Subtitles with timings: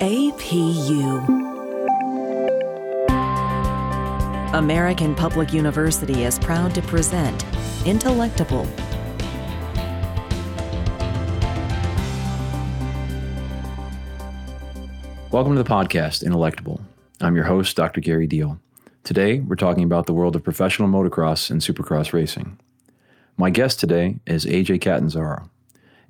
[0.00, 1.28] APU.
[4.54, 7.44] American Public University is proud to present
[7.84, 8.66] Intellectable.
[15.30, 16.80] Welcome to the podcast, Intellectable.
[17.20, 18.00] I'm your host, Dr.
[18.00, 18.58] Gary Deal.
[19.04, 22.58] Today, we're talking about the world of professional motocross and supercross racing.
[23.36, 25.50] My guest today is AJ Catanzaro.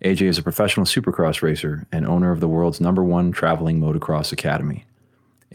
[0.02, 4.32] AJ is a professional supercross racer and owner of the world's number one traveling motocross
[4.32, 4.86] academy.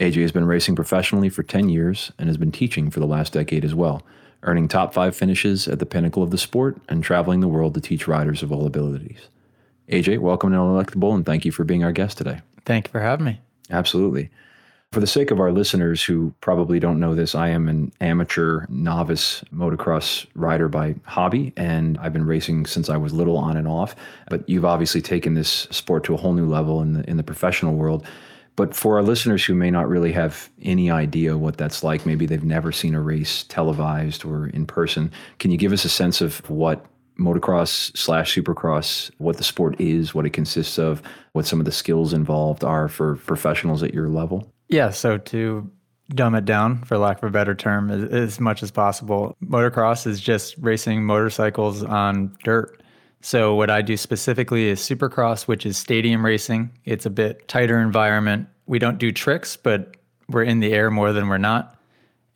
[0.00, 3.32] AJ has been racing professionally for 10 years and has been teaching for the last
[3.32, 4.04] decade as well,
[4.44, 7.80] earning top five finishes at the pinnacle of the sport and traveling the world to
[7.80, 9.26] teach riders of all abilities.
[9.88, 12.40] AJ, welcome to Intellectable and thank you for being our guest today.
[12.64, 13.40] Thank you for having me.
[13.68, 14.30] Absolutely.
[14.92, 18.64] For the sake of our listeners who probably don't know this, I am an amateur
[18.70, 23.68] novice motocross rider by hobby, and I've been racing since I was little on and
[23.68, 23.94] off.
[24.30, 27.22] But you've obviously taken this sport to a whole new level in the, in the
[27.22, 28.06] professional world.
[28.56, 32.24] But for our listeners who may not really have any idea what that's like, maybe
[32.24, 36.22] they've never seen a race televised or in person, can you give us a sense
[36.22, 36.86] of what
[37.18, 41.72] motocross slash supercross, what the sport is, what it consists of, what some of the
[41.72, 44.50] skills involved are for professionals at your level?
[44.68, 45.70] Yeah, so to
[46.10, 50.06] dumb it down, for lack of a better term, as, as much as possible, motocross
[50.06, 52.80] is just racing motorcycles on dirt.
[53.20, 56.70] So what I do specifically is supercross, which is stadium racing.
[56.84, 58.48] It's a bit tighter environment.
[58.66, 59.96] We don't do tricks, but
[60.28, 61.76] we're in the air more than we're not.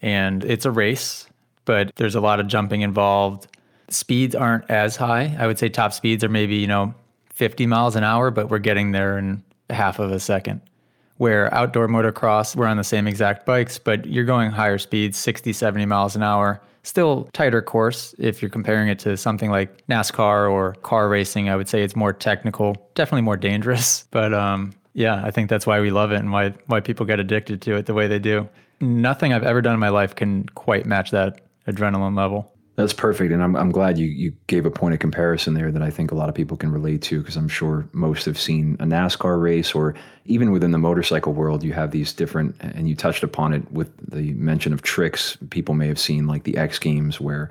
[0.02, 1.26] And it's a race,
[1.64, 3.46] but there's a lot of jumping involved.
[3.88, 5.36] Speeds aren't as high.
[5.38, 6.94] I would say top speeds are maybe, you know,
[7.34, 10.60] 50 miles an hour, but we're getting there in half of a second
[11.20, 15.52] where outdoor motocross, we're on the same exact bikes, but you're going higher speeds, 60,
[15.52, 16.62] 70 miles an hour.
[16.82, 21.50] Still tighter course if you're comparing it to something like NASCAR or car racing.
[21.50, 24.06] I would say it's more technical, definitely more dangerous.
[24.10, 27.20] But um, yeah, I think that's why we love it and why why people get
[27.20, 28.48] addicted to it the way they do.
[28.80, 32.50] Nothing I've ever done in my life can quite match that adrenaline level.
[32.80, 33.30] That's perfect.
[33.30, 36.12] And I'm, I'm glad you, you gave a point of comparison there that I think
[36.12, 39.40] a lot of people can relate to because I'm sure most have seen a NASCAR
[39.40, 39.94] race or
[40.26, 43.90] even within the motorcycle world, you have these different, and you touched upon it with
[44.10, 45.38] the mention of tricks.
[45.50, 47.50] People may have seen like the X Games where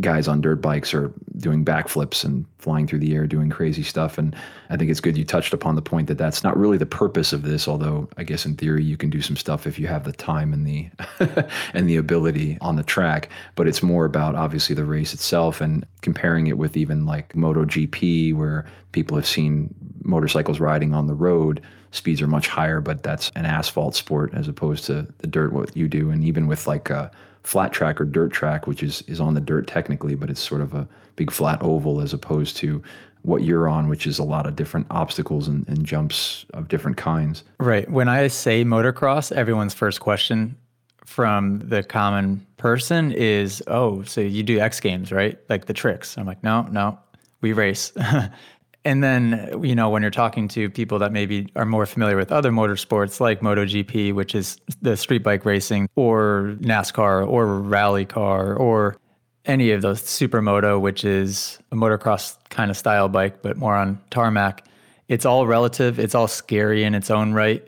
[0.00, 4.18] guys on dirt bikes are doing backflips and flying through the air, doing crazy stuff.
[4.18, 4.34] And
[4.68, 7.32] I think it's good you touched upon the point that that's not really the purpose
[7.32, 7.68] of this.
[7.68, 10.52] Although I guess in theory you can do some stuff if you have the time
[10.52, 10.90] and the
[11.74, 13.28] and the ability on the track.
[13.54, 18.34] But it's more about obviously the race itself and comparing it with even like MotoGP,
[18.34, 21.62] where people have seen motorcycles riding on the road
[21.92, 25.76] speeds are much higher, but that's an asphalt sport as opposed to the dirt, what
[25.76, 26.10] you do.
[26.10, 27.10] And even with like a
[27.44, 30.60] flat track or dirt track, which is, is on the dirt technically, but it's sort
[30.60, 32.82] of a big flat oval as opposed to
[33.22, 36.96] what you're on, which is a lot of different obstacles and, and jumps of different
[36.96, 37.44] kinds.
[37.60, 37.88] Right.
[37.88, 40.56] When I say motocross, everyone's first question
[41.04, 45.38] from the common person is, oh, so you do X Games, right?
[45.48, 46.16] Like the tricks.
[46.16, 46.98] I'm like, no, no,
[47.42, 47.92] we race.
[48.84, 52.32] And then, you know, when you're talking to people that maybe are more familiar with
[52.32, 58.54] other motorsports like MotoGP, which is the street bike racing, or NASCAR, or rally car,
[58.54, 58.96] or
[59.44, 64.00] any of those supermoto, which is a motocross kind of style bike, but more on
[64.10, 64.64] tarmac,
[65.08, 65.98] it's all relative.
[66.00, 67.66] It's all scary in its own right.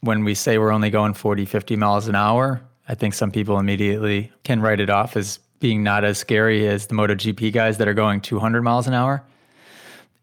[0.00, 3.58] When we say we're only going 40, 50 miles an hour, I think some people
[3.58, 7.88] immediately can write it off as being not as scary as the MotoGP guys that
[7.88, 9.24] are going 200 miles an hour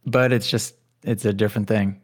[0.05, 2.01] but it's just it's a different thing.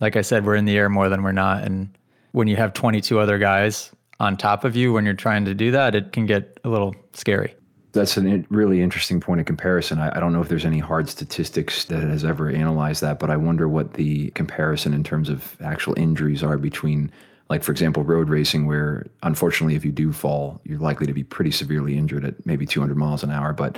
[0.00, 1.96] Like I said, we're in the air more than we're not, and
[2.32, 5.70] when you have 22 other guys on top of you when you're trying to do
[5.72, 7.54] that, it can get a little scary.
[7.92, 9.98] That's a really interesting point of comparison.
[9.98, 13.28] I, I, don't know if there's any hard statistics that has ever analyzed that, but
[13.28, 17.12] I wonder what the comparison in terms of actual injuries are between,
[17.50, 21.22] like, for example, road racing, where unfortunately, if you do fall, you're likely to be
[21.22, 23.52] pretty severely injured at maybe 200 miles an hour.
[23.52, 23.76] But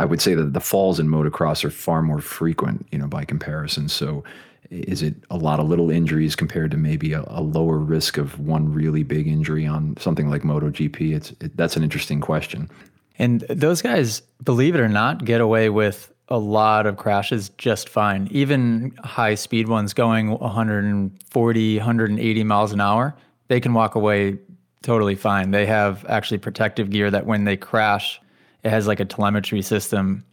[0.00, 3.26] I would say that the falls in motocross are far more frequent, you know, by
[3.26, 3.90] comparison.
[3.90, 4.24] So
[4.70, 8.40] is it a lot of little injuries compared to maybe a, a lower risk of
[8.40, 11.14] one really big injury on something like MotoGP?
[11.14, 12.70] It's it, that's an interesting question.
[13.18, 17.90] And those guys, believe it or not, get away with a lot of crashes just
[17.90, 18.26] fine.
[18.30, 23.14] Even high speed ones going 140, 180 miles an hour,
[23.48, 24.38] they can walk away
[24.82, 25.50] totally fine.
[25.50, 28.18] They have actually protective gear that when they crash,
[28.62, 30.24] it has like a telemetry system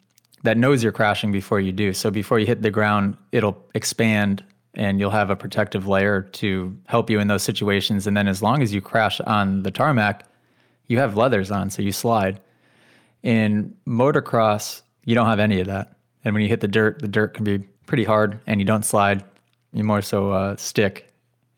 [0.44, 1.94] that knows you're crashing before you do.
[1.94, 4.44] So before you hit the ground, it'll expand
[4.76, 8.06] and you'll have a protective layer to help you in those situations.
[8.06, 10.26] And then as long as you crash on the tarmac,
[10.86, 12.40] you have leathers on, so you slide.
[13.24, 15.94] In motocross, you don't have any of that.
[16.24, 18.86] And when you hit the dirt, the dirt can be pretty hard and you don't
[18.86, 19.24] slide.
[19.74, 21.12] You more so uh, stick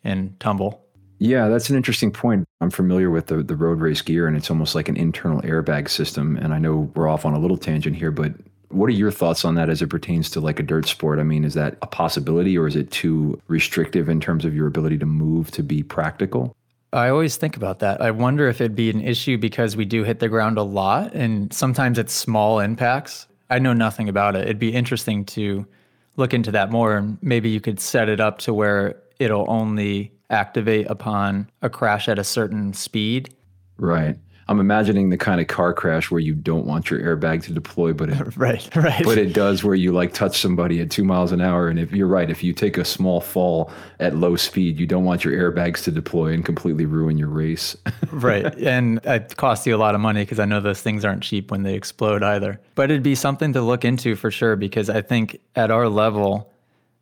[0.04, 0.86] and tumble.
[1.20, 2.46] Yeah, that's an interesting point.
[2.62, 5.90] I'm familiar with the, the road race gear, and it's almost like an internal airbag
[5.90, 6.38] system.
[6.38, 8.34] And I know we're off on a little tangent here, but
[8.70, 11.20] what are your thoughts on that as it pertains to like a dirt sport?
[11.20, 14.68] I mean, is that a possibility or is it too restrictive in terms of your
[14.68, 16.56] ability to move to be practical?
[16.94, 18.02] I always think about that.
[18.02, 21.14] I wonder if it'd be an issue because we do hit the ground a lot
[21.14, 23.28] and sometimes it's small impacts.
[23.50, 24.44] I know nothing about it.
[24.44, 25.68] It'd be interesting to
[26.16, 30.12] look into that more and maybe you could set it up to where it'll only
[30.30, 33.34] activate upon a crash at a certain speed.
[33.78, 34.18] Right.
[34.50, 37.94] I'm imagining the kind of car crash where you don't want your airbag to deploy,
[37.94, 39.04] but it, right, right.
[39.06, 41.68] But it does where you like touch somebody at two miles an hour.
[41.68, 45.06] And if you're right, if you take a small fall at low speed, you don't
[45.06, 47.78] want your airbags to deploy and completely ruin your race.
[48.12, 48.52] right.
[48.58, 51.52] And it costs you a lot of money because I know those things aren't cheap
[51.52, 52.60] when they explode either.
[52.74, 56.49] But it'd be something to look into for sure because I think at our level,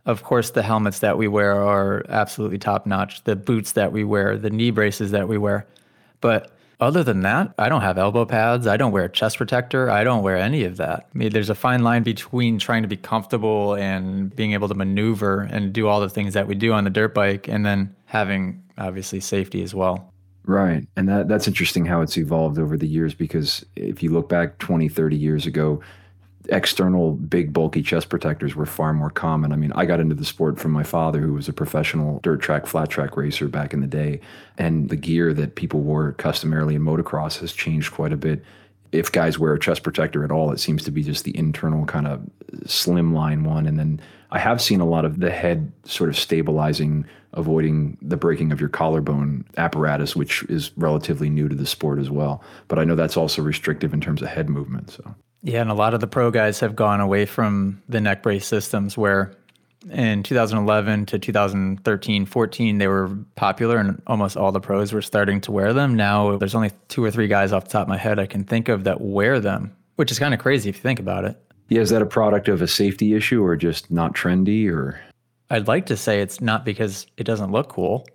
[0.07, 4.05] of course, the helmets that we wear are absolutely top notch, the boots that we
[4.05, 5.67] wear, the knee braces that we wear.
[6.21, 8.67] But other than that, I don't have elbow pads.
[8.67, 9.89] I don't wear a chest protector.
[9.89, 11.09] I don't wear any of that.
[11.13, 14.75] I mean, there's a fine line between trying to be comfortable and being able to
[14.75, 17.93] maneuver and do all the things that we do on the dirt bike and then
[18.05, 20.13] having obviously safety as well.
[20.45, 20.87] Right.
[20.95, 24.57] And that that's interesting how it's evolved over the years because if you look back
[24.59, 25.81] 20, 30 years ago,
[26.49, 29.51] external big bulky chest protectors were far more common.
[29.51, 32.41] I mean, I got into the sport from my father who was a professional dirt
[32.41, 34.21] track flat track racer back in the day,
[34.57, 38.43] and the gear that people wore customarily in motocross has changed quite a bit.
[38.91, 41.85] If guys wear a chest protector at all, it seems to be just the internal
[41.85, 42.21] kind of
[42.65, 46.17] slim line one and then I have seen a lot of the head sort of
[46.17, 51.99] stabilizing, avoiding the breaking of your collarbone apparatus, which is relatively new to the sport
[51.99, 52.43] as well.
[52.67, 54.89] But I know that's also restrictive in terms of head movement.
[54.89, 55.15] So
[55.47, 58.45] yeah, and a lot of the pro guys have gone away from the neck brace
[58.45, 59.33] systems where
[59.89, 65.39] in 2011 to 2013 14 they were popular and almost all the pros were starting
[65.39, 65.95] to wear them.
[65.95, 68.43] Now there's only two or three guys off the top of my head i can
[68.43, 71.41] think of that wear them which is kind of crazy if you think about it.
[71.69, 74.99] Yeah is that a product of a safety issue or just not trendy or?
[75.49, 78.05] I'd like to say it's not because it doesn't look cool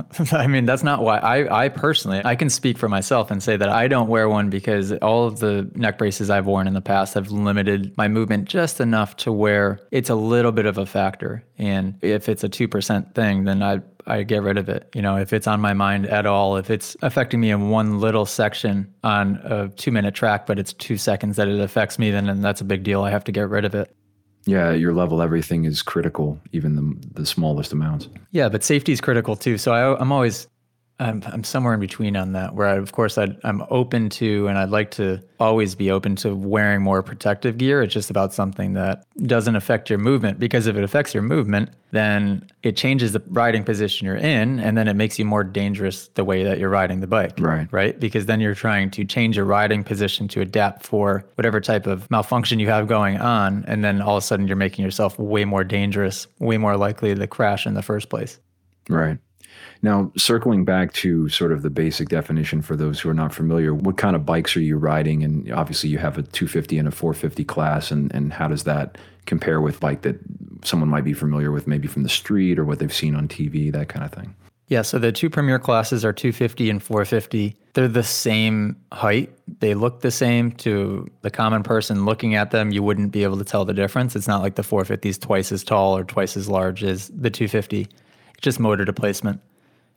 [0.32, 3.56] I mean, that's not why I, I personally, I can speak for myself and say
[3.56, 6.80] that I don't wear one because all of the neck braces I've worn in the
[6.80, 10.86] past have limited my movement just enough to where it's a little bit of a
[10.86, 11.44] factor.
[11.58, 14.88] And if it's a 2% thing, then I, I get rid of it.
[14.94, 18.00] You know, if it's on my mind at all, if it's affecting me in one
[18.00, 22.10] little section on a two minute track, but it's two seconds that it affects me,
[22.10, 23.02] then that's a big deal.
[23.02, 23.94] I have to get rid of it.
[24.44, 28.08] Yeah, at your level, everything is critical, even the, the smallest amounts.
[28.32, 29.56] Yeah, but safety is critical too.
[29.56, 30.48] So I, I'm always
[31.02, 34.48] I'm, I'm somewhere in between on that, where I, of course i am open to,
[34.48, 37.82] and I'd like to always be open to wearing more protective gear.
[37.82, 41.70] It's just about something that doesn't affect your movement, because if it affects your movement,
[41.90, 46.08] then it changes the riding position you're in, and then it makes you more dangerous
[46.14, 47.34] the way that you're riding the bike.
[47.38, 47.68] Right.
[47.70, 47.98] Right.
[47.98, 52.10] Because then you're trying to change your riding position to adapt for whatever type of
[52.10, 55.44] malfunction you have going on, and then all of a sudden you're making yourself way
[55.44, 58.38] more dangerous, way more likely to crash in the first place.
[58.88, 59.18] Right.
[59.82, 63.74] Now, circling back to sort of the basic definition for those who are not familiar,
[63.74, 65.24] what kind of bikes are you riding?
[65.24, 68.96] And obviously, you have a 250 and a 450 class, and, and how does that
[69.26, 70.18] compare with bike that
[70.64, 73.72] someone might be familiar with, maybe from the street or what they've seen on TV,
[73.72, 74.34] that kind of thing?
[74.68, 77.56] Yeah, so the two premier classes are 250 and 450.
[77.74, 79.32] They're the same height.
[79.58, 82.70] They look the same to the common person looking at them.
[82.70, 84.14] You wouldn't be able to tell the difference.
[84.14, 87.30] It's not like the 450 is twice as tall or twice as large as the
[87.30, 87.80] 250.
[87.80, 87.90] It's
[88.40, 89.40] just motor displacement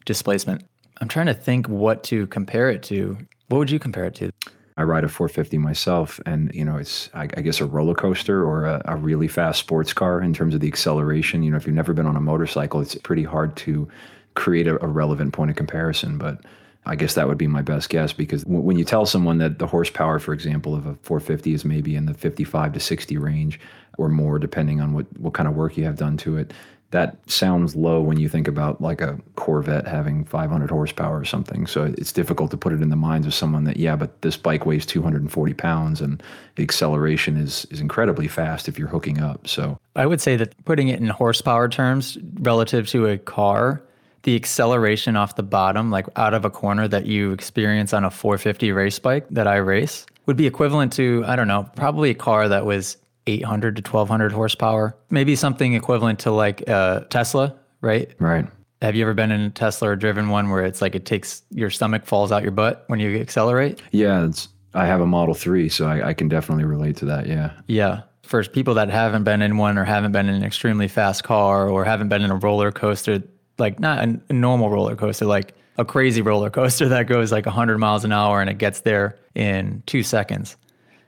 [0.05, 0.63] displacement.
[1.01, 3.17] I'm trying to think what to compare it to.
[3.49, 4.31] What would you compare it to?
[4.77, 8.45] I ride a 450 myself, and you know, it's I, I guess a roller coaster
[8.45, 11.43] or a, a, really fast sports car in terms of the acceleration.
[11.43, 13.87] You know, if you've never been on a motorcycle, it's pretty hard to
[14.33, 16.17] create a, a relevant point of comparison.
[16.17, 16.41] But
[16.85, 19.59] I guess that would be my best guess because w- when you tell someone that
[19.59, 23.61] the horsepower, for example, of a 450 is maybe in the 55 to 60 range
[23.97, 26.53] or more, depending on what what kind of work you have done to it,
[26.95, 31.67] that sounds low when you think about like a Corvette having 500 horsepower or something.
[31.67, 34.37] So it's difficult to put it in the minds of someone that, yeah, but this
[34.37, 36.23] bike weighs 240 pounds and
[36.55, 39.45] the acceleration is, is incredibly fast if you're hooking up.
[39.45, 43.83] So I would say that putting it in horsepower terms relative to a car,
[44.23, 48.09] the acceleration off the bottom, like out of a corner that you experience on a
[48.09, 52.15] 450 race bike that I race, would be equivalent to, I don't know, probably a
[52.15, 52.95] car that was
[53.27, 58.11] 800 to 1200 horsepower, maybe something equivalent to like a Tesla, right?
[58.19, 58.45] Right.
[58.81, 61.43] Have you ever been in a Tesla or driven one where it's like it takes
[61.49, 63.81] your stomach falls out your butt when you accelerate?
[63.91, 67.27] Yeah, it's I have a Model 3, so I, I can definitely relate to that.
[67.27, 67.53] Yeah.
[67.67, 68.01] Yeah.
[68.23, 71.69] For people that haven't been in one or haven't been in an extremely fast car
[71.69, 73.23] or haven't been in a roller coaster,
[73.57, 77.45] like not a, a normal roller coaster, like a crazy roller coaster that goes like
[77.45, 80.57] 100 miles an hour and it gets there in two seconds.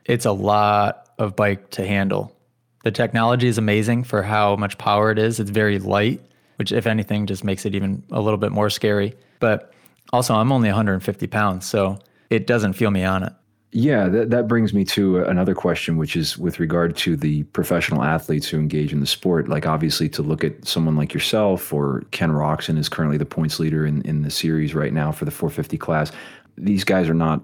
[0.05, 2.36] It's a lot of bike to handle.
[2.83, 5.39] The technology is amazing for how much power it is.
[5.39, 6.21] It's very light,
[6.57, 9.13] which, if anything, just makes it even a little bit more scary.
[9.39, 9.74] But
[10.13, 13.33] also, I'm only 150 pounds, so it doesn't feel me on it.
[13.74, 18.03] Yeah, that, that brings me to another question, which is with regard to the professional
[18.03, 19.50] athletes who engage in the sport.
[19.50, 23.59] Like, obviously, to look at someone like yourself or Ken Roczen is currently the points
[23.59, 26.13] leader in, in the series right now for the 450 class.
[26.57, 27.43] These guys are not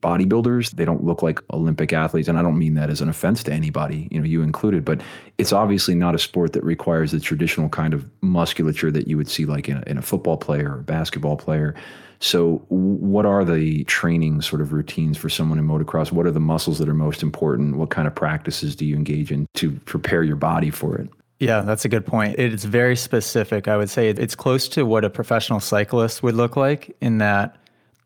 [0.00, 0.72] bodybuilders.
[0.72, 2.28] They don't look like Olympic athletes.
[2.28, 5.00] And I don't mean that as an offense to anybody, you know, you included, but
[5.38, 9.28] it's obviously not a sport that requires the traditional kind of musculature that you would
[9.28, 11.74] see like in a, in a football player or a basketball player.
[12.22, 16.12] So, what are the training sort of routines for someone in motocross?
[16.12, 17.76] What are the muscles that are most important?
[17.76, 21.08] What kind of practices do you engage in to prepare your body for it?
[21.38, 22.38] Yeah, that's a good point.
[22.38, 23.66] It's very specific.
[23.66, 27.56] I would say it's close to what a professional cyclist would look like in that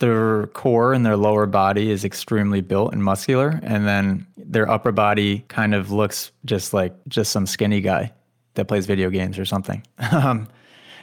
[0.05, 4.93] their core and their lower body is extremely built and muscular and then their upper
[4.93, 8.13] body kind of looks just like just some skinny guy
[8.53, 9.83] that plays video games or something.
[10.13, 10.49] Um,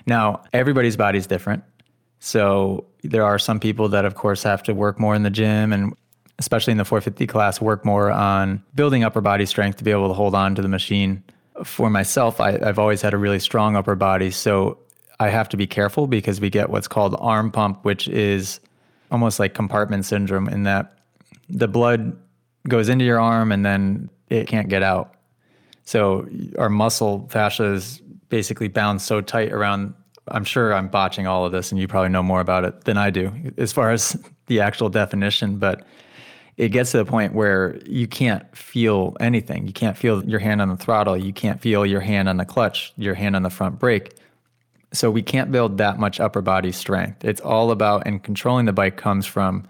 [0.08, 1.64] now everybody's body is different.
[2.20, 5.74] So there are some people that of course have to work more in the gym
[5.74, 5.96] and
[6.38, 10.08] especially in the 450 class work more on building upper body strength to be able
[10.10, 11.24] to hold on to the machine.
[11.64, 14.78] For myself I, i've always had a really strong upper body so
[15.20, 18.60] I have to be careful because we get what's called arm pump, which is
[19.12, 20.98] almost like compartment syndrome in that
[21.50, 22.18] the blood
[22.68, 25.16] goes into your arm and then it can't get out.
[25.84, 26.28] So
[26.58, 29.94] our muscle fascia is basically bound so tight around.
[30.28, 32.98] I'm sure I'm botching all of this, and you probably know more about it than
[32.98, 34.16] I do as far as
[34.48, 35.58] the actual definition.
[35.58, 35.86] But
[36.58, 39.68] it gets to the point where you can't feel anything.
[39.68, 41.18] You can't feel your hand on the throttle.
[41.18, 44.14] You can't feel your hand on the clutch, your hand on the front brake.
[44.94, 47.24] So we can't build that much upper body strength.
[47.24, 49.66] It's all about, and controlling the bike comes from,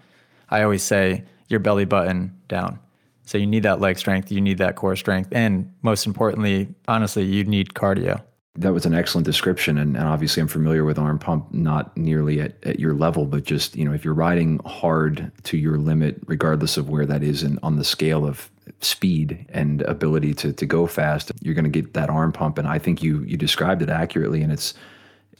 [0.50, 2.78] I always say, your belly button down.
[3.24, 7.24] So you need that leg strength, you need that core strength, and most importantly, honestly,
[7.24, 8.20] you need cardio.
[8.56, 9.78] That was an excellent description.
[9.78, 13.44] And, and, obviously, I'm familiar with arm pump, not nearly at, at your level, but
[13.44, 17.42] just, you know, if you're riding hard to your limit, regardless of where that is
[17.42, 18.50] and on the scale of
[18.80, 22.58] speed and ability to, to go fast, you're going to get that arm pump.
[22.58, 24.42] And I think you, you described it accurately.
[24.42, 24.74] And it's,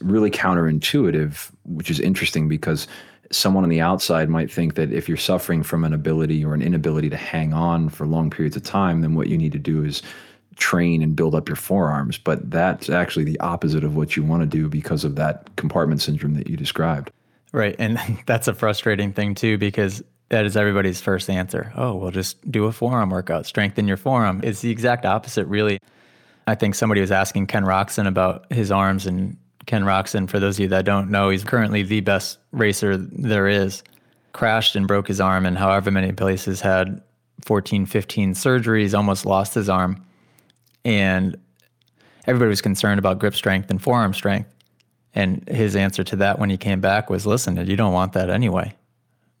[0.03, 2.87] really counterintuitive, which is interesting because
[3.31, 6.61] someone on the outside might think that if you're suffering from an ability or an
[6.61, 9.83] inability to hang on for long periods of time, then what you need to do
[9.83, 10.01] is
[10.55, 12.17] train and build up your forearms.
[12.17, 16.01] But that's actually the opposite of what you want to do because of that compartment
[16.01, 17.11] syndrome that you described.
[17.51, 17.75] Right.
[17.79, 21.71] And that's a frustrating thing too, because that is everybody's first answer.
[21.75, 24.41] Oh, well, just do a forearm workout, strengthen your forearm.
[24.43, 25.79] It's the exact opposite, really.
[26.47, 30.57] I think somebody was asking Ken Roczen about his arms, and Ken Roczen, for those
[30.57, 33.83] of you that don't know, he's currently the best racer there is.
[34.33, 37.01] Crashed and broke his arm, and however many places had
[37.45, 40.03] 14, 15 surgeries, almost lost his arm.
[40.83, 41.37] And
[42.25, 44.49] everybody was concerned about grip strength and forearm strength.
[45.15, 48.29] And his answer to that when he came back was listen, you don't want that
[48.29, 48.73] anyway.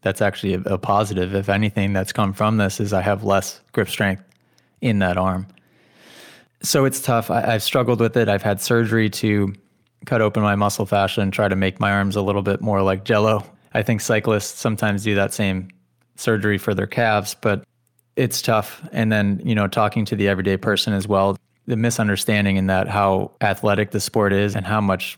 [0.01, 1.33] That's actually a, a positive.
[1.33, 4.23] If anything that's come from this is I have less grip strength
[4.81, 5.47] in that arm.
[6.61, 7.31] So it's tough.
[7.31, 8.29] I, I've struggled with it.
[8.29, 9.53] I've had surgery to
[10.05, 12.81] cut open my muscle fascia and try to make my arms a little bit more
[12.81, 13.45] like jello.
[13.73, 15.69] I think cyclists sometimes do that same
[16.15, 17.63] surgery for their calves, but
[18.15, 18.87] it's tough.
[18.91, 22.87] And then, you know, talking to the everyday person as well, the misunderstanding in that
[22.87, 25.17] how athletic the sport is and how much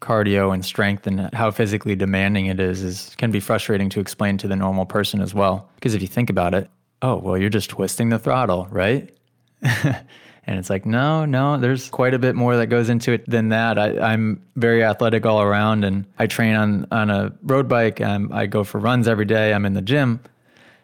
[0.00, 4.36] cardio and strength and how physically demanding it is is can be frustrating to explain
[4.36, 5.68] to the normal person as well.
[5.76, 6.68] Because if you think about it,
[7.02, 9.14] oh, well, you're just twisting the throttle, right?
[10.44, 13.50] And it's like, no, no, there's quite a bit more that goes into it than
[13.50, 13.78] that.
[13.78, 18.00] I, am very athletic all around and I train on, on a road bike.
[18.00, 19.54] I'm, I go for runs every day.
[19.54, 20.20] I'm in the gym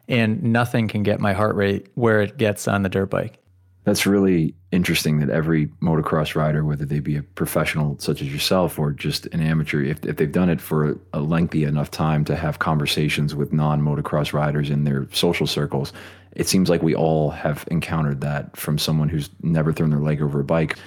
[0.08, 3.38] and nothing can get my heart rate where it gets on the dirt bike.
[3.84, 8.78] That's really interesting that every motocross rider, whether they be a professional such as yourself
[8.78, 12.36] or just an amateur, if, if they've done it for a lengthy enough time to
[12.36, 15.92] have conversations with non motocross riders in their social circles,
[16.32, 20.20] it seems like we all have encountered that from someone who's never thrown their leg
[20.20, 20.78] over a bike.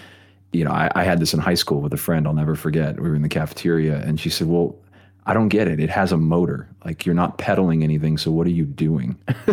[0.54, 3.00] You know, I, I had this in high school with a friend I'll never forget.
[3.00, 4.76] We were in the cafeteria and she said, Well,
[5.28, 5.80] I don't get it.
[5.80, 6.68] It has a motor.
[6.84, 9.16] Like you're not pedaling anything, so what are you doing?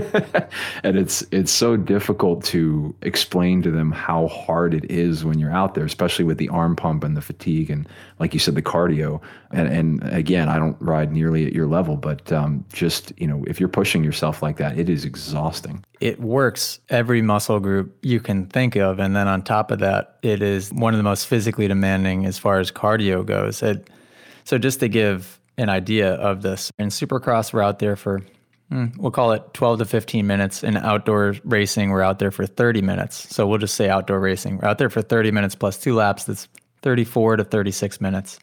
[0.82, 5.52] and it's it's so difficult to explain to them how hard it is when you're
[5.52, 7.86] out there, especially with the arm pump and the fatigue and
[8.18, 9.20] like you said, the cardio.
[9.50, 13.44] And and again, I don't ride nearly at your level, but um, just you know,
[13.46, 15.84] if you're pushing yourself like that, it is exhausting.
[16.00, 20.16] It works every muscle group you can think of, and then on top of that,
[20.22, 23.62] it is one of the most physically demanding as far as cardio goes.
[23.62, 23.90] It,
[24.44, 26.72] so just to give an idea of this.
[26.78, 28.22] In Supercross, we're out there for,
[28.72, 30.62] mm, we'll call it 12 to 15 minutes.
[30.62, 33.34] In outdoor racing, we're out there for 30 minutes.
[33.34, 34.58] So we'll just say outdoor racing.
[34.58, 36.24] We're out there for 30 minutes plus two laps.
[36.24, 36.48] That's
[36.82, 38.38] 34 to 36 minutes.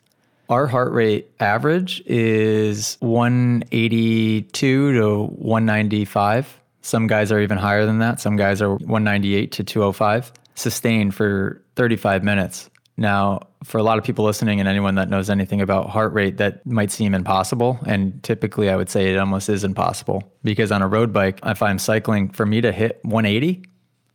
[0.47, 6.61] Our heart rate average is 182 to 195.
[6.81, 8.19] Some guys are even higher than that.
[8.19, 12.69] Some guys are 198 to 205, sustained for 35 minutes.
[12.97, 16.37] Now, for a lot of people listening and anyone that knows anything about heart rate,
[16.37, 17.77] that might seem impossible.
[17.85, 21.61] And typically, I would say it almost is impossible because on a road bike, if
[21.61, 23.63] I'm cycling, for me to hit 180,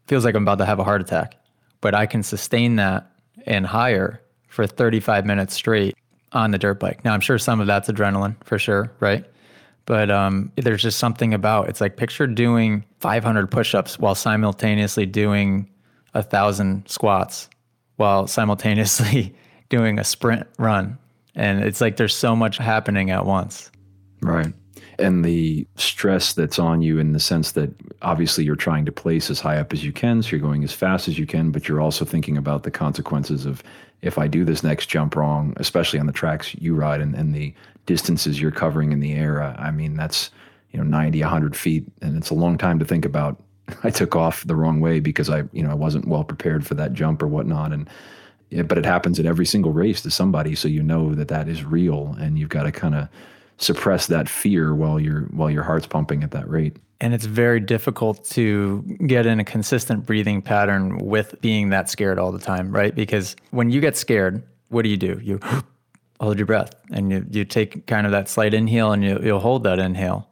[0.06, 1.36] feels like I'm about to have a heart attack.
[1.82, 3.10] But I can sustain that
[3.46, 5.94] and higher for 35 minutes straight
[6.32, 7.04] on the dirt bike.
[7.04, 9.24] Now, I'm sure some of that's adrenaline for sure, right?
[9.84, 15.04] But um, there's just something about it's like picture doing 500 push ups while simultaneously
[15.04, 15.68] doing
[16.14, 17.48] a thousand squats
[18.00, 19.34] while simultaneously
[19.68, 20.98] doing a sprint run.
[21.34, 23.70] And it's like there's so much happening at once.
[24.22, 24.52] Right.
[24.98, 27.70] And the stress that's on you in the sense that
[28.02, 30.72] obviously you're trying to place as high up as you can, so you're going as
[30.72, 33.62] fast as you can, but you're also thinking about the consequences of
[34.02, 37.34] if I do this next jump wrong, especially on the tracks you ride and, and
[37.34, 37.54] the
[37.84, 39.42] distances you're covering in the air.
[39.42, 40.30] I mean, that's,
[40.70, 43.42] you know, 90, 100 feet, and it's a long time to think about
[43.84, 46.74] I took off the wrong way because I, you know, I wasn't well prepared for
[46.74, 47.72] that jump or whatnot.
[47.72, 47.88] And,
[48.68, 50.54] but it happens at every single race to somebody.
[50.54, 53.08] So you know that that is real and you've got to kind of
[53.60, 56.76] suppress that fear while your while your heart's pumping at that rate.
[57.00, 62.18] And it's very difficult to get in a consistent breathing pattern with being that scared
[62.18, 62.94] all the time, right?
[62.94, 65.18] Because when you get scared, what do you do?
[65.22, 65.40] You
[66.20, 69.40] hold your breath and you, you take kind of that slight inhale and you, you'll
[69.40, 70.28] hold that inhale.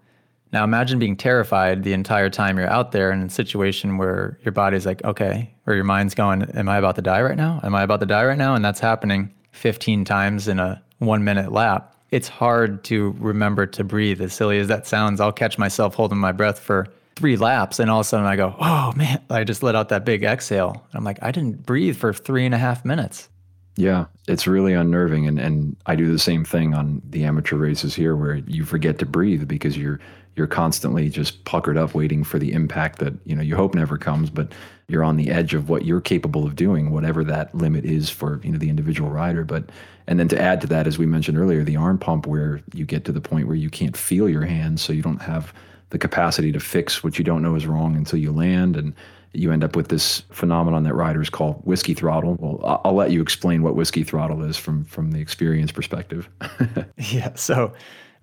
[0.52, 4.52] Now imagine being terrified the entire time you're out there in a situation where your
[4.52, 7.60] body's like, okay, or your mind's going, am I about to die right now?
[7.62, 8.54] Am I about to die right now?
[8.54, 11.94] And that's happening 15 times in a one minute lap.
[12.10, 14.22] It's hard to remember to breathe.
[14.22, 17.90] As silly as that sounds, I'll catch myself holding my breath for three laps and
[17.90, 20.86] all of a sudden I go, oh man, I just let out that big exhale.
[20.94, 23.28] I'm like, I didn't breathe for three and a half minutes.
[23.76, 25.26] Yeah, it's really unnerving.
[25.26, 28.98] And, and I do the same thing on the amateur races here where you forget
[28.98, 30.00] to breathe because you're
[30.38, 33.98] you're constantly just puckered up waiting for the impact that you know you hope never
[33.98, 34.52] comes but
[34.86, 38.40] you're on the edge of what you're capable of doing whatever that limit is for
[38.44, 39.68] you know the individual rider but
[40.06, 42.86] and then to add to that as we mentioned earlier the arm pump where you
[42.86, 45.52] get to the point where you can't feel your hands so you don't have
[45.90, 48.94] the capacity to fix what you don't know is wrong until you land and
[49.32, 52.36] you end up with this phenomenon that riders call whiskey throttle.
[52.40, 56.28] Well, I'll let you explain what whiskey throttle is from from the experience perspective.
[56.96, 57.72] yeah, so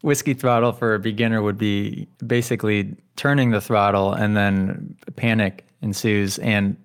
[0.01, 6.37] whiskey throttle for a beginner would be basically turning the throttle and then panic ensues.
[6.39, 6.77] And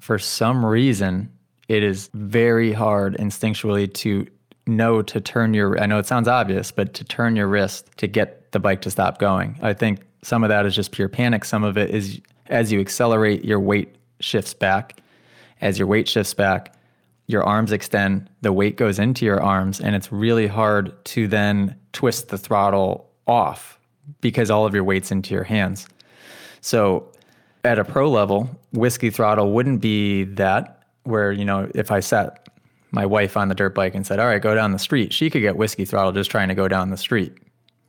[0.00, 1.30] for some reason,
[1.68, 4.26] it is very hard instinctually to
[4.66, 8.06] know to turn your, I know it sounds obvious, but to turn your wrist to
[8.06, 9.58] get the bike to stop going.
[9.62, 11.44] I think some of that is just pure panic.
[11.44, 15.00] Some of it is as you accelerate, your weight shifts back.
[15.60, 16.75] As your weight shifts back,
[17.26, 21.76] your arms extend, the weight goes into your arms, and it's really hard to then
[21.92, 23.78] twist the throttle off
[24.20, 25.88] because all of your weight's into your hands.
[26.60, 27.10] So
[27.64, 32.48] at a pro level, whiskey throttle wouldn't be that where, you know, if I sat
[32.92, 35.28] my wife on the dirt bike and said, All right, go down the street, she
[35.28, 37.36] could get whiskey throttle just trying to go down the street.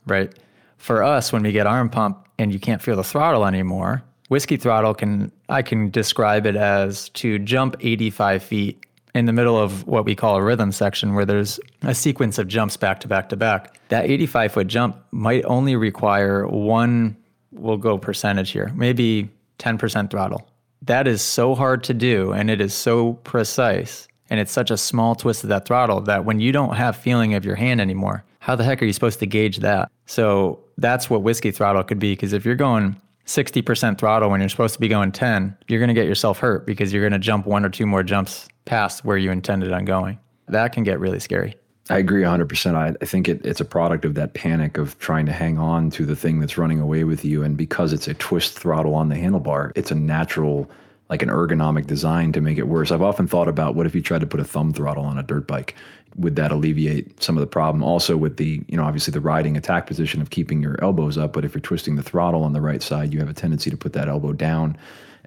[0.06, 0.32] Right.
[0.76, 4.56] For us, when we get arm pump and you can't feel the throttle anymore, whiskey
[4.56, 9.86] throttle can I can describe it as to jump 85 feet in the middle of
[9.86, 13.28] what we call a rhythm section where there's a sequence of jumps back to back
[13.30, 13.80] to back.
[13.88, 17.16] That 85 foot jump might only require one,
[17.52, 20.48] we'll go percentage here, maybe 10% throttle.
[20.82, 24.76] That is so hard to do and it is so precise and it's such a
[24.76, 28.24] small twist of that throttle that when you don't have feeling of your hand anymore,
[28.40, 29.90] how the heck are you supposed to gauge that?
[30.06, 34.48] So that's what whiskey throttle could be because if you're going 60% throttle when you're
[34.48, 37.18] supposed to be going 10, you're going to get yourself hurt because you're going to
[37.18, 40.18] jump one or two more jumps past where you intended on going.
[40.48, 41.54] That can get really scary.
[41.90, 42.74] I agree 100%.
[42.74, 45.90] I, I think it, it's a product of that panic of trying to hang on
[45.90, 47.42] to the thing that's running away with you.
[47.42, 50.70] And because it's a twist throttle on the handlebar, it's a natural
[51.10, 52.90] like an ergonomic design to make it worse.
[52.90, 55.22] I've often thought about what if you tried to put a thumb throttle on a
[55.22, 55.74] dirt bike?
[56.16, 57.82] Would that alleviate some of the problem?
[57.82, 61.32] Also, with the, you know, obviously the riding attack position of keeping your elbows up,
[61.32, 63.76] but if you're twisting the throttle on the right side, you have a tendency to
[63.76, 64.76] put that elbow down.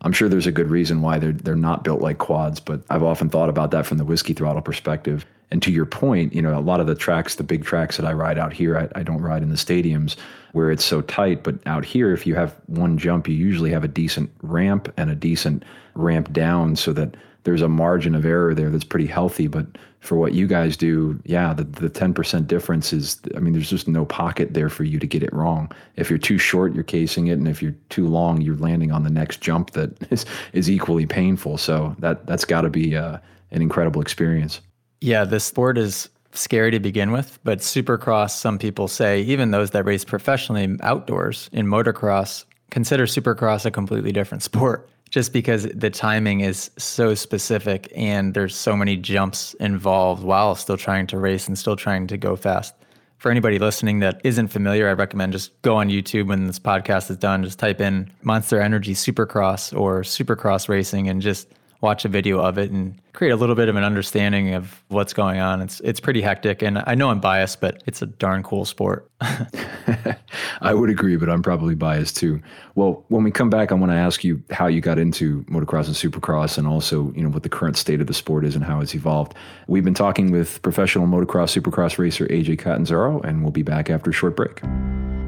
[0.04, 3.04] I'm sure there's a good reason why they're they're not built like quads, but I've
[3.04, 5.26] often thought about that from the whiskey throttle perspective.
[5.52, 8.06] And to your point, you know, a lot of the tracks, the big tracks that
[8.06, 10.16] I ride out here, I, I don't ride in the stadiums
[10.54, 11.44] where it's so tight.
[11.44, 15.12] But out here, if you have one jump, you usually have a decent ramp and
[15.12, 15.64] a decent
[15.94, 19.48] ramp down so that there's a margin of error there that's pretty healthy.
[19.48, 19.66] But
[20.02, 23.88] for what you guys do, yeah, the, the 10% difference is, I mean, there's just
[23.88, 25.72] no pocket there for you to get it wrong.
[25.96, 27.34] If you're too short, you're casing it.
[27.34, 31.06] And if you're too long, you're landing on the next jump that is, is equally
[31.06, 31.58] painful.
[31.60, 33.20] So that, that's got to be uh,
[33.52, 34.60] an incredible experience.
[35.02, 39.70] Yeah, this sport is scary to begin with, but supercross, some people say, even those
[39.72, 45.90] that race professionally outdoors in motocross, consider supercross a completely different sport just because the
[45.90, 51.48] timing is so specific and there's so many jumps involved while still trying to race
[51.48, 52.74] and still trying to go fast.
[53.18, 57.12] For anybody listening that isn't familiar, I recommend just go on YouTube when this podcast
[57.12, 61.48] is done, just type in Monster Energy Supercross or Supercross Racing and just
[61.82, 65.14] watch a video of it and create a little bit of an understanding of what's
[65.14, 65.62] going on.
[65.62, 69.10] It's it's pretty hectic, and I know I'm biased, but it's a darn cool sport.
[70.62, 72.42] I would agree, but I'm probably biased too.
[72.76, 75.88] Well, when we come back, I want to ask you how you got into motocross
[75.88, 78.64] and supercross, and also you know what the current state of the sport is and
[78.64, 79.34] how it's evolved.
[79.68, 84.12] We've been talking with professional motocross supercross racer AJ Catanzaro, and we'll be back after
[84.12, 84.62] a short break.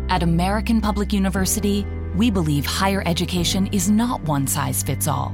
[0.10, 1.86] At American Public University,
[2.16, 5.34] we believe higher education is not one size fits all.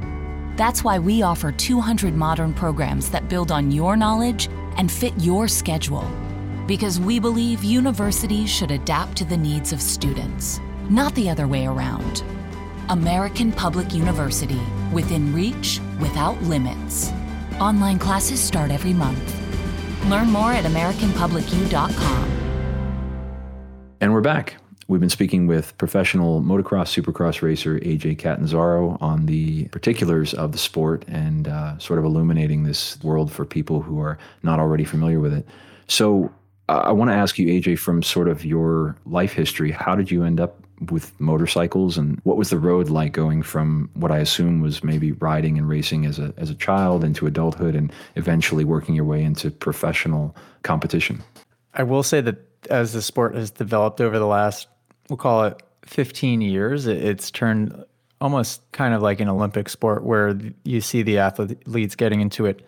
[0.59, 5.47] That's why we offer 200 modern programs that build on your knowledge and fit your
[5.47, 6.05] schedule.
[6.67, 11.65] Because we believe universities should adapt to the needs of students, not the other way
[11.65, 12.25] around.
[12.89, 14.59] American Public University,
[14.91, 17.09] within reach, without limits.
[17.61, 19.39] Online classes start every month.
[20.09, 22.25] Learn more at AmericanPublicU.com.
[24.01, 24.58] And we're back.
[24.89, 30.57] We've been speaking with professional motocross supercross racer AJ Catanzaro on the particulars of the
[30.57, 35.19] sport and uh, sort of illuminating this world for people who are not already familiar
[35.19, 35.47] with it.
[35.87, 36.33] So
[36.69, 40.23] I want to ask you, AJ, from sort of your life history, how did you
[40.23, 44.59] end up with motorcycles and what was the road like going from what I assume
[44.59, 48.95] was maybe riding and racing as a, as a child into adulthood and eventually working
[48.95, 51.21] your way into professional competition?
[51.75, 52.39] I will say that
[52.71, 54.67] as the sport has developed over the last
[55.09, 57.83] we'll call it 15 years, it's turned
[58.21, 62.65] almost kind of like an Olympic sport where you see the athletes getting into it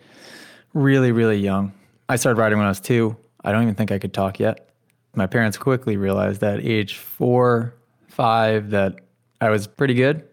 [0.74, 1.72] really, really young.
[2.08, 3.16] I started riding when I was two.
[3.44, 4.70] I don't even think I could talk yet.
[5.14, 7.74] My parents quickly realized that age four,
[8.08, 8.96] five, that
[9.40, 10.26] I was pretty good.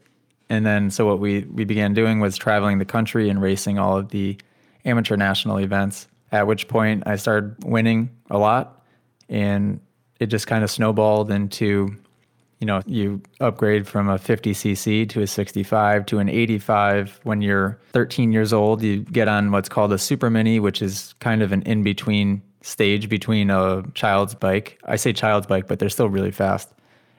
[0.50, 3.98] And then, so what we, we began doing was traveling the country and racing all
[3.98, 4.38] of the
[4.86, 8.84] amateur national events, at which point I started winning a lot.
[9.28, 9.80] And
[10.20, 11.96] it just kind of snowballed into
[12.60, 17.80] you know you upgrade from a 50cc to a 65 to an 85 when you're
[17.94, 18.84] 13 years old.
[18.84, 22.42] You get on what's called a super mini which is kind of an in between
[22.62, 24.80] stage between a child's bike.
[24.86, 26.70] I say child's bike but they're still really fast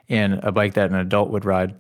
[0.09, 1.75] and a bike that an adult would ride.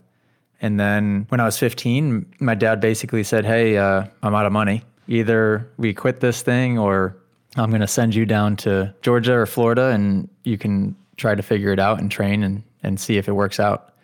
[0.62, 4.52] And then when i was 15 my dad basically said hey uh, i'm out of
[4.52, 4.82] money.
[5.06, 7.16] Either we quit this thing or
[7.56, 11.42] i'm going to send you down to georgia or florida and you can try to
[11.42, 13.94] figure it out and train and, and see if it works out.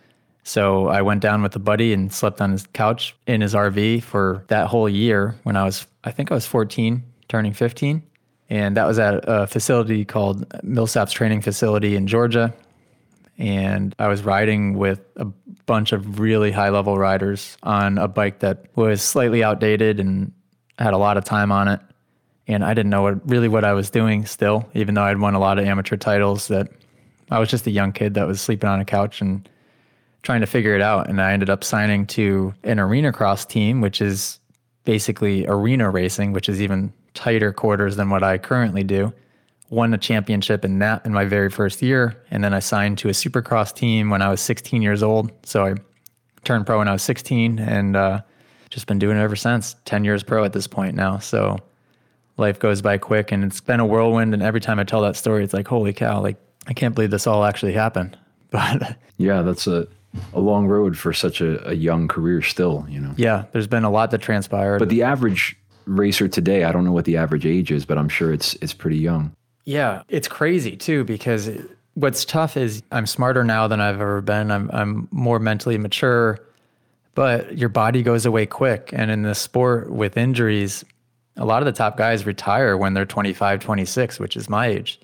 [0.45, 4.05] So I went down with a buddy and slept on his couch in his RV
[4.05, 8.03] for that whole year when I was, I think I was 14, turning 15.
[8.49, 12.55] And that was at a facility called Millsaps Training Facility in Georgia.
[13.39, 15.25] And I was riding with a
[15.67, 20.33] bunch of really high level riders on a bike that was slightly outdated and
[20.79, 21.81] had a lot of time on it.
[22.47, 25.35] And I didn't know what, really what I was doing still, even though I'd won
[25.35, 26.69] a lot of amateur titles that
[27.31, 29.49] I was just a young kid that was sleeping on a couch and
[30.23, 31.09] trying to figure it out.
[31.09, 34.39] And I ended up signing to an arena cross team, which is
[34.85, 39.13] basically arena racing, which is even tighter quarters than what I currently do.
[39.71, 42.23] Won a championship in that in my very first year.
[42.31, 45.33] And then I signed to a supercross team when I was 16 years old.
[45.45, 45.75] So I
[46.45, 48.21] turned pro when I was 16 and uh,
[48.71, 49.75] just been doing it ever since.
[49.85, 51.19] 10 years pro at this point now.
[51.19, 51.59] So
[52.37, 54.35] life goes by quick and it's been a whirlwind.
[54.35, 56.37] And every time I tell that story, it's like, holy cow, like
[56.67, 58.17] I can't believe this all actually happened.
[58.51, 59.89] But yeah, that's a
[60.33, 63.13] a long road for such a, a young career still, you know.
[63.17, 64.79] Yeah, there's been a lot that transpired.
[64.79, 68.09] But the average racer today, I don't know what the average age is, but I'm
[68.09, 69.35] sure it's it's pretty young.
[69.65, 71.51] Yeah, it's crazy too because
[71.95, 74.51] what's tough is I'm smarter now than I've ever been.
[74.51, 76.39] I'm I'm more mentally mature,
[77.15, 78.91] but your body goes away quick.
[78.93, 80.85] And in the sport with injuries,
[81.37, 85.01] a lot of the top guys retire when they're 25, 26, which is my age.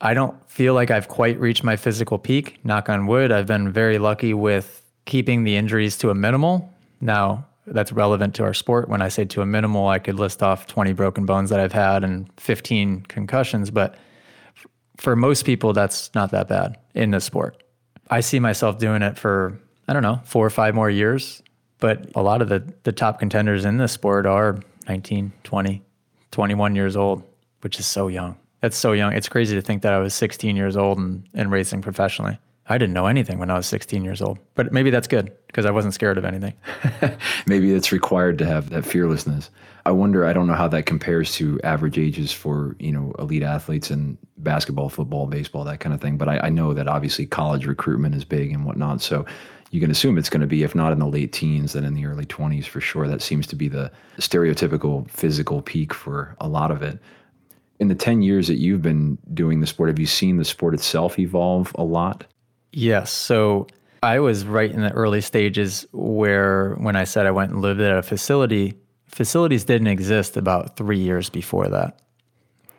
[0.00, 2.58] I don't feel like I've quite reached my physical peak.
[2.64, 3.30] Knock on wood.
[3.32, 6.72] I've been very lucky with keeping the injuries to a minimal.
[7.00, 8.88] Now, that's relevant to our sport.
[8.88, 11.72] When I say to a minimal, I could list off 20 broken bones that I've
[11.72, 13.96] had and 15 concussions, but
[14.96, 17.62] for most people, that's not that bad in this sport.
[18.10, 21.42] I see myself doing it for, I don't know, four or five more years.
[21.78, 24.58] But a lot of the, the top contenders in this sport are
[24.88, 25.82] 19, 20,
[26.30, 27.22] 21 years old,
[27.62, 28.36] which is so young.
[28.60, 29.12] That's so young.
[29.12, 32.38] It's crazy to think that I was 16 years old and, and racing professionally.
[32.68, 35.66] I didn't know anything when I was 16 years old, but maybe that's good because
[35.66, 36.54] I wasn't scared of anything.
[37.46, 39.50] maybe it's required to have that fearlessness.
[39.86, 43.42] I wonder, I don't know how that compares to average ages for, you know, elite
[43.42, 46.16] athletes in basketball, football, baseball, that kind of thing.
[46.16, 49.00] But I, I know that obviously college recruitment is big and whatnot.
[49.00, 49.26] So
[49.70, 51.94] you can assume it's going to be, if not in the late teens, then in
[51.94, 53.08] the early 20s for sure.
[53.08, 56.98] That seems to be the stereotypical physical peak for a lot of it.
[57.80, 60.74] In the 10 years that you've been doing the sport, have you seen the sport
[60.74, 62.24] itself evolve a lot?
[62.72, 63.10] Yes.
[63.10, 63.66] So
[64.02, 67.80] I was right in the early stages where, when I said I went and lived
[67.80, 68.74] at a facility,
[69.08, 72.00] facilities didn't exist about three years before that.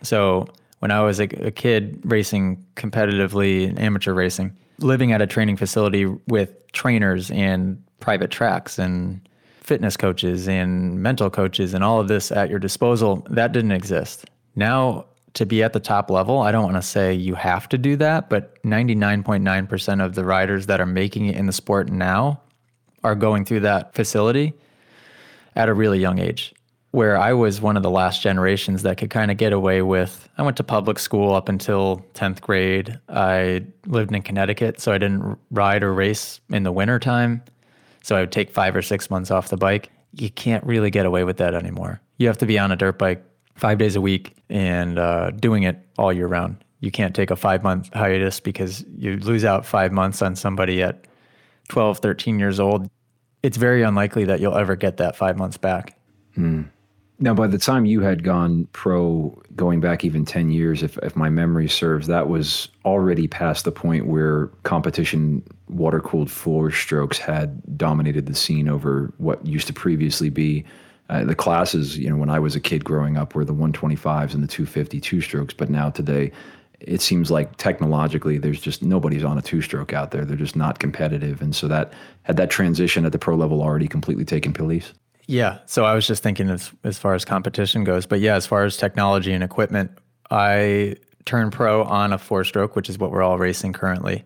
[0.02, 0.48] So
[0.80, 5.58] when I was a, a kid racing competitively in amateur racing, living at a training
[5.58, 9.22] facility with trainers and private tracks and
[9.62, 14.26] fitness coaches and mental coaches and all of this at your disposal, that didn't exist.
[14.56, 17.78] Now to be at the top level, I don't want to say you have to
[17.78, 22.42] do that, but 99.9% of the riders that are making it in the sport now
[23.04, 24.54] are going through that facility
[25.56, 26.54] at a really young age.
[26.92, 30.28] Where I was one of the last generations that could kind of get away with.
[30.38, 33.00] I went to public school up until 10th grade.
[33.08, 37.44] I lived in Connecticut, so I didn't ride or race in the wintertime.
[38.04, 39.90] So I would take five or six months off the bike.
[40.16, 42.02] You can't really get away with that anymore.
[42.18, 43.24] You have to be on a dirt bike
[43.62, 46.58] five days a week and uh, doing it all year round.
[46.80, 50.82] You can't take a five month hiatus because you lose out five months on somebody
[50.82, 51.06] at
[51.70, 52.90] 12, 13 years old.
[53.44, 55.96] It's very unlikely that you'll ever get that five months back.
[56.34, 56.64] Hmm.
[57.20, 61.16] Now, by the time you had gone pro, going back even 10 years, if, if
[61.16, 67.20] my memory serves, that was already past the point where competition water cooled four strokes
[67.20, 70.66] had dominated the scene over what used to previously be
[71.12, 74.34] uh, the classes, you know, when I was a kid growing up were the 125s
[74.34, 76.32] and the 250 two strokes, but now today
[76.80, 80.24] it seems like technologically there's just nobody's on a two stroke out there.
[80.24, 81.42] They're just not competitive.
[81.42, 81.92] And so that
[82.24, 84.94] had that transition at the pro level already completely taken place.
[85.28, 85.60] Yeah.
[85.66, 88.64] So I was just thinking as as far as competition goes, but yeah, as far
[88.64, 89.92] as technology and equipment,
[90.32, 90.96] I
[91.26, 94.24] turned pro on a four stroke, which is what we're all racing currently.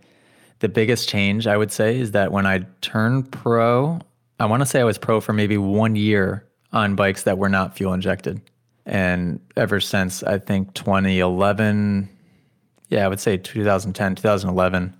[0.60, 4.00] The biggest change I would say is that when I turned pro,
[4.39, 6.45] I want to say I was pro for maybe one year
[6.76, 8.42] on bikes that were not fuel injected.
[8.86, 12.10] And ever since I think 2011,
[12.90, 14.94] yeah, I would say 2010, 2011,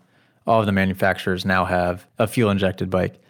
[0.48, 3.22] all of the manufacturers now have a fuel injected bike.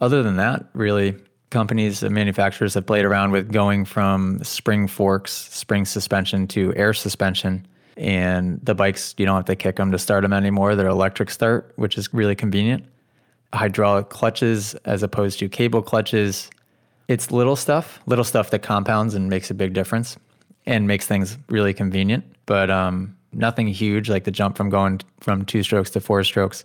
[0.00, 1.16] Other than that, really,
[1.50, 6.92] companies and manufacturers have played around with going from spring forks, spring suspension to air
[6.92, 7.66] suspension.
[7.96, 10.74] And the bikes, you don't have to kick them to start them anymore.
[10.74, 12.84] They're electric start, which is really convenient.
[13.54, 16.50] Hydraulic clutches as opposed to cable clutches
[17.08, 20.16] it's little stuff, little stuff that compounds and makes a big difference
[20.66, 25.44] and makes things really convenient, but um, nothing huge like the jump from going from
[25.44, 26.64] two strokes to four strokes.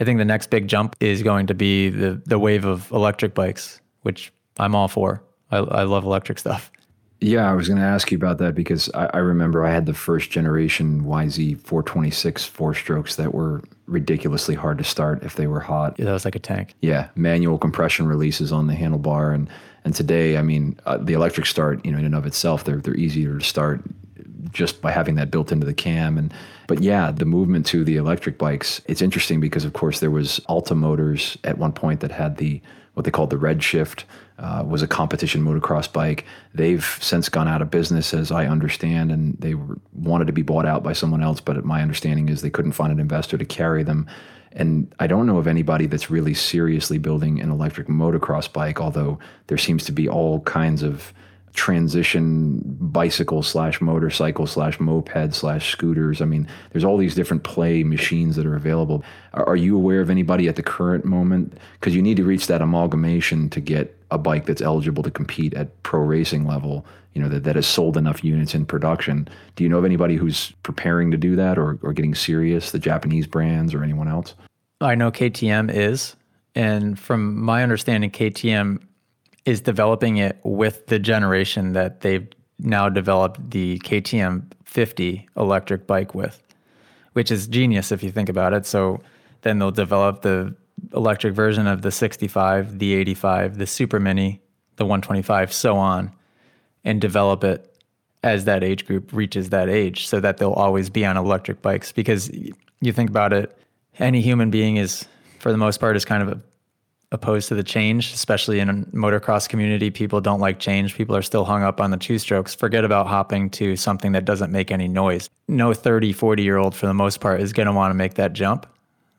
[0.00, 3.34] I think the next big jump is going to be the the wave of electric
[3.34, 5.22] bikes, which I'm all for.
[5.50, 6.70] I, I love electric stuff.
[7.20, 9.86] Yeah, I was going to ask you about that because I, I, remember I had
[9.86, 15.46] the first generation YZ 426 four strokes that were ridiculously hard to start if they
[15.46, 15.96] were hot.
[15.98, 16.74] Yeah, that was like a tank.
[16.82, 19.48] Yeah, manual compression releases on the handlebar, and
[19.84, 22.78] and today, I mean, uh, the electric start, you know, in and of itself, they're
[22.80, 23.80] they're easier to start
[24.52, 26.34] just by having that built into the cam and
[26.66, 30.40] but yeah the movement to the electric bikes it's interesting because of course there was
[30.46, 32.60] alta motors at one point that had the
[32.94, 34.04] what they called the redshift
[34.38, 36.24] uh, was a competition motocross bike.
[36.54, 40.40] They've since gone out of business, as I understand, and they were, wanted to be
[40.40, 41.40] bought out by someone else.
[41.40, 44.06] But my understanding is they couldn't find an investor to carry them.
[44.52, 49.18] And I don't know of anybody that's really seriously building an electric motocross bike, although
[49.48, 51.12] there seems to be all kinds of
[51.56, 56.20] transition bicycle slash motorcycle slash moped slash scooters.
[56.20, 59.02] I mean, there's all these different play machines that are available.
[59.32, 61.58] Are, are you aware of anybody at the current moment?
[61.80, 65.54] Because you need to reach that homologation to get a bike that's eligible to compete
[65.54, 66.86] at pro racing level.
[67.14, 69.26] You know that that has sold enough units in production.
[69.56, 72.70] Do you know of anybody who's preparing to do that or or getting serious?
[72.70, 74.34] The Japanese brands or anyone else?
[74.82, 76.14] I know KTM is
[76.54, 78.82] And from my understanding, KTM
[79.46, 82.28] is developing it with the generation that they've
[82.58, 86.42] now developed the KTM 50 electric bike with,
[87.12, 88.66] which is genius if you think about it.
[88.66, 89.00] So
[89.42, 90.54] then they'll develop the
[90.94, 94.40] electric version of the 65, the 85, the Super Mini,
[94.76, 96.12] the 125, so on,
[96.84, 97.72] and develop it
[98.22, 101.92] as that age group reaches that age so that they'll always be on electric bikes.
[101.92, 102.30] Because
[102.80, 103.56] you think about it,
[103.98, 105.06] any human being is,
[105.38, 106.40] for the most part, is kind of a
[107.12, 109.90] opposed to the change, especially in a motocross community.
[109.90, 110.94] People don't like change.
[110.94, 112.54] People are still hung up on the two strokes.
[112.54, 115.30] Forget about hopping to something that doesn't make any noise.
[115.48, 118.14] No 30, 40 year old, for the most part, is going to want to make
[118.14, 118.66] that jump.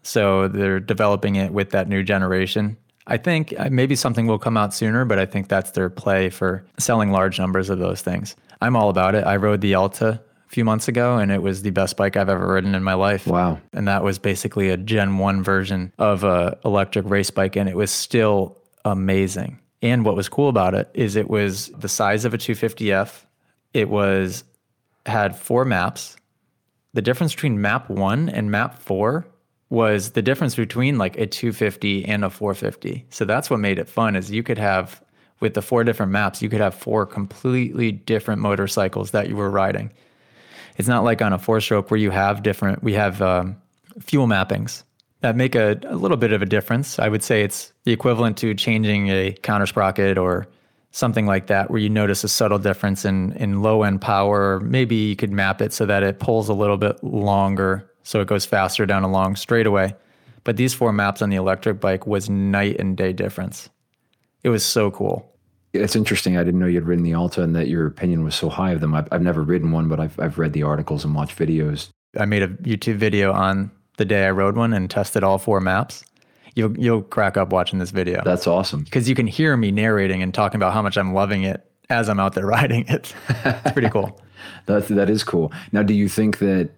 [0.03, 2.77] So they're developing it with that new generation.
[3.07, 6.29] I think uh, maybe something will come out sooner, but I think that's their play
[6.29, 8.35] for selling large numbers of those things.
[8.61, 9.25] I'm all about it.
[9.25, 12.29] I rode the Alta a few months ago, and it was the best bike I've
[12.29, 13.27] ever ridden in my life.
[13.27, 13.59] Wow.
[13.73, 17.75] And that was basically a Gen 1 version of a electric race bike, and it
[17.75, 19.59] was still amazing.
[19.81, 23.25] And what was cool about it is it was the size of a 250F.
[23.73, 24.43] It was
[25.05, 26.15] had four maps.
[26.93, 29.27] The difference between map 1 and map 4
[29.69, 33.05] was the difference between like a 250 and a 450.
[33.09, 35.01] So that's what made it fun is you could have
[35.39, 39.51] with the four different maps, you could have four completely different motorcycles that you were
[39.51, 39.91] riding.
[40.77, 43.57] It's not like on a four stroke where you have different, we have um,
[43.99, 44.83] fuel mappings
[45.21, 46.99] that make a, a little bit of a difference.
[46.99, 50.47] I would say it's the equivalent to changing a counter sprocket or
[50.91, 54.59] something like that, where you notice a subtle difference in, in low end power.
[54.59, 58.27] Maybe you could map it so that it pulls a little bit longer so it
[58.27, 59.93] goes faster down a long straightaway.
[60.43, 63.69] But these four maps on the electric bike was night and day difference.
[64.43, 65.29] It was so cool.
[65.73, 66.37] It's interesting.
[66.37, 68.81] I didn't know you'd ridden the Alta and that your opinion was so high of
[68.81, 68.93] them.
[68.95, 71.89] I've, I've never ridden one, but I've, I've read the articles and watched videos.
[72.17, 75.59] I made a YouTube video on the day I rode one and tested all four
[75.59, 76.03] maps.
[76.55, 78.21] You'll, you'll crack up watching this video.
[78.23, 78.83] That's awesome.
[78.83, 82.09] Because you can hear me narrating and talking about how much I'm loving it as
[82.09, 83.13] I'm out there riding it.
[83.29, 84.19] it's pretty cool.
[84.65, 85.51] that, that is cool.
[85.71, 86.69] Now, do you think that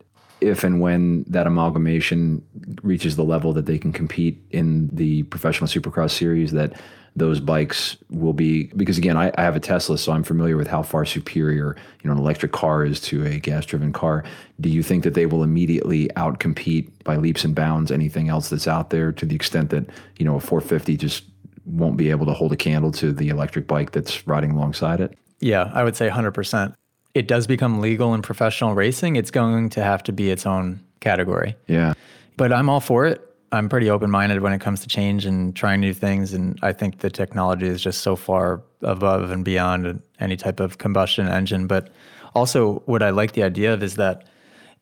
[0.41, 2.43] if and when that amalgamation
[2.83, 6.79] reaches the level that they can compete in the professional supercross series, that
[7.15, 10.67] those bikes will be because again I, I, have a tesla so i'm familiar with
[10.67, 14.23] how far superior you know an electric car is to a gas driven car.
[14.61, 18.67] Do you think that they will immediately outcompete by leaps and bounds anything else that's
[18.67, 21.25] out there to the extent that you know a 450 just
[21.65, 25.17] won't be able to hold a candle to the electric bike that's riding alongside it?
[25.39, 26.73] Yeah i would say 100%
[27.13, 30.79] it does become legal in professional racing it's going to have to be its own
[30.99, 31.93] category yeah
[32.37, 35.55] but i'm all for it I'm pretty open minded when it comes to change and
[35.55, 36.33] trying new things.
[36.33, 40.77] And I think the technology is just so far above and beyond any type of
[40.77, 41.67] combustion engine.
[41.67, 41.89] But
[42.35, 44.27] also, what I like the idea of is that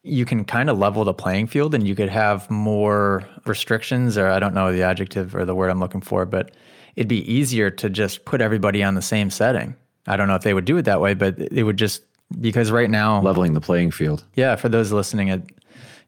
[0.03, 4.27] you can kind of level the playing field and you could have more restrictions, or
[4.27, 6.51] I don't know the adjective or the word I'm looking for, but
[6.95, 9.75] it'd be easier to just put everybody on the same setting.
[10.07, 12.03] I don't know if they would do it that way, but it would just
[12.39, 14.23] because right now leveling the playing field.
[14.35, 15.43] Yeah, for those listening, it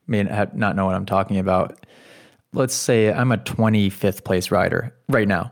[0.07, 1.79] may not know what I'm talking about
[2.53, 5.51] let's say I'm a 25th place rider right now.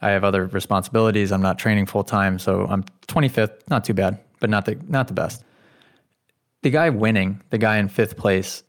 [0.00, 1.30] I have other responsibilities.
[1.30, 5.06] I'm not training full time, so I'm 25th, not too bad, but not the not
[5.06, 5.44] the best.
[6.62, 8.64] The guy winning, the guy in fifth place,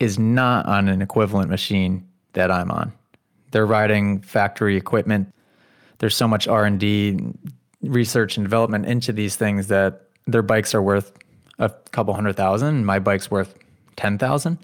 [0.00, 2.92] is not on an equivalent machine that I'm on.
[3.52, 5.32] They're riding factory equipment.
[5.98, 7.18] There's so much R and D,
[7.82, 11.12] research and development into these things that their bikes are worth
[11.58, 12.84] a couple hundred thousand.
[12.84, 13.54] My bike's worth
[13.96, 14.58] ten thousand.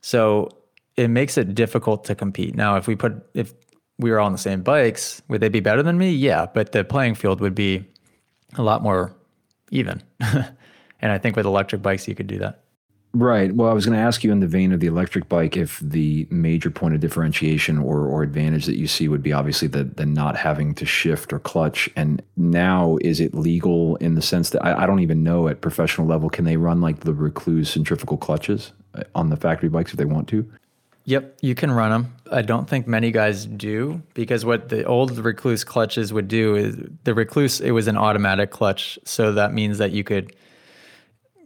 [0.00, 0.48] So
[0.96, 2.54] it makes it difficult to compete.
[2.54, 3.52] Now, if we put if
[3.98, 6.10] we were all on the same bikes, would they be better than me?
[6.10, 7.84] Yeah, but the playing field would be
[8.56, 9.14] a lot more
[9.70, 10.02] even.
[10.20, 12.64] and I think with electric bikes, you could do that.
[13.12, 13.52] Right.
[13.52, 15.80] Well, I was going to ask you in the vein of the electric bike if
[15.80, 19.82] the major point of differentiation or, or advantage that you see would be obviously the,
[19.82, 21.90] the not having to shift or clutch.
[21.96, 25.60] And now, is it legal in the sense that I, I don't even know at
[25.60, 29.90] professional level, can they run like the Rekluse centrifugal clutches uh, on the factory bikes
[29.90, 30.48] if they want to?
[31.06, 32.14] Yep, you can run them.
[32.30, 36.76] I don't think many guys do because what the old Rekluse clutches would do is
[37.02, 40.32] the Rekluse, it was an automatic clutch, so that means that you could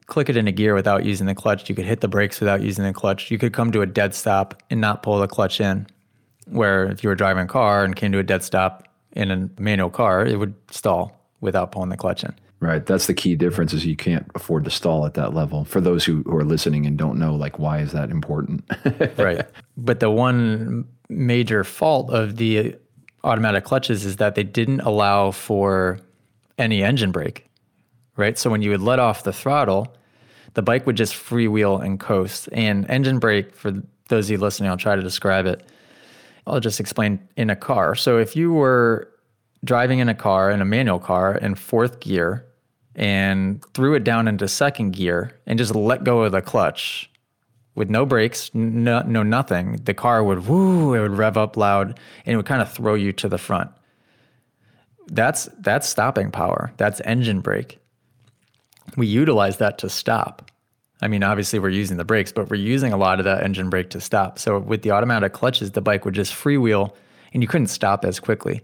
[0.07, 1.69] click it in a gear without using the clutch.
[1.69, 3.31] You could hit the brakes without using the clutch.
[3.31, 5.87] You could come to a dead stop and not pull the clutch in.
[6.47, 9.49] Where if you were driving a car and came to a dead stop in a
[9.59, 12.35] manual car, it would stall without pulling the clutch in.
[12.61, 12.85] Right.
[12.85, 15.65] That's the key difference is you can't afford to stall at that level.
[15.65, 18.65] For those who, who are listening and don't know, like, why is that important?
[19.19, 19.47] right.
[19.77, 22.75] But the one major fault of the
[23.23, 25.99] automatic clutches is that they didn't allow for
[26.57, 27.51] any engine brake.
[28.17, 28.39] Right.
[28.39, 29.95] So when you would let off the throttle,
[30.55, 32.49] the bike would just freewheel and coast.
[32.53, 33.73] And engine brake, for
[34.09, 35.65] those of you listening, I'll try to describe it.
[36.47, 37.95] I'll just explain in a car.
[37.95, 39.11] So if you were
[39.65, 42.47] driving in a car, in a manual car, in fourth gear,
[42.95, 47.11] and threw it down into second gear and just let go of the clutch
[47.75, 51.99] with no brakes, no, no nothing, the car would woo, it would rev up loud
[52.25, 53.71] and it would kind of throw you to the front.
[55.09, 56.73] That's that's stopping power.
[56.79, 57.79] That's engine brake.
[58.97, 60.51] We utilize that to stop.
[61.03, 63.69] I mean, obviously we're using the brakes, but we're using a lot of that engine
[63.69, 64.39] brake to stop.
[64.39, 66.95] So with the automatic clutches, the bike would just freewheel
[67.33, 68.63] and you couldn't stop as quickly.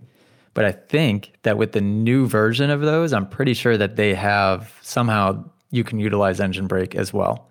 [0.54, 4.14] But I think that with the new version of those, I'm pretty sure that they
[4.14, 7.48] have somehow you can utilize engine brake as well.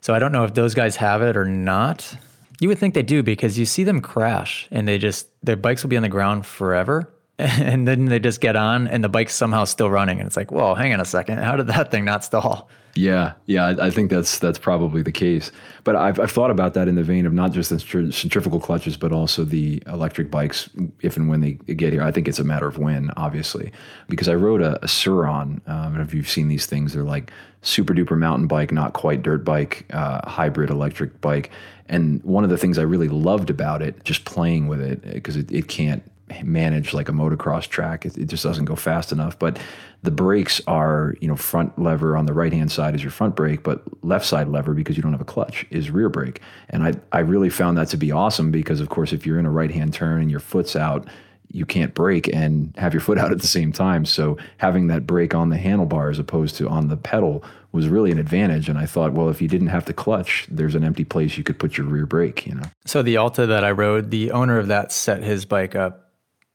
[0.00, 2.16] So I don't know if those guys have it or not.
[2.58, 5.82] You would think they do because you see them crash and they just their bikes
[5.82, 7.12] will be on the ground forever.
[7.60, 10.18] And then they just get on and the bike's somehow still running.
[10.18, 11.38] And it's like, whoa, hang on a second.
[11.38, 12.68] How did that thing not stall?
[12.96, 15.52] Yeah, yeah, I, I think that's that's probably the case.
[15.84, 18.96] But I've, I've thought about that in the vein of not just the centrifugal clutches,
[18.96, 20.68] but also the electric bikes,
[21.00, 22.02] if and when they get here.
[22.02, 23.72] I think it's a matter of when, obviously,
[24.08, 25.60] because I rode a, a Sur-Ron.
[25.66, 27.30] Um, if you've seen these things, they're like
[27.62, 31.50] super duper mountain bike, not quite dirt bike, uh, hybrid electric bike.
[31.88, 35.36] And one of the things I really loved about it, just playing with it, because
[35.36, 36.02] it, it can't
[36.44, 38.06] manage like a motocross track.
[38.06, 39.38] It, it, just doesn't go fast enough.
[39.38, 39.58] But
[40.02, 43.36] the brakes are, you know, front lever on the right hand side is your front
[43.36, 46.40] brake, but left side lever because you don't have a clutch is rear brake.
[46.68, 49.46] And I I really found that to be awesome because of course if you're in
[49.46, 51.08] a right hand turn and your foot's out,
[51.52, 54.04] you can't brake and have your foot out at the same time.
[54.04, 58.10] So having that brake on the handlebar as opposed to on the pedal was really
[58.10, 58.68] an advantage.
[58.68, 61.44] And I thought, well, if you didn't have to clutch, there's an empty place you
[61.44, 62.64] could put your rear brake, you know.
[62.84, 66.09] So the Alta that I rode, the owner of that set his bike up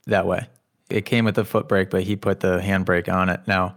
[0.07, 0.47] that way.
[0.89, 3.41] It came with the foot brake, but he put the handbrake on it.
[3.47, 3.75] Now,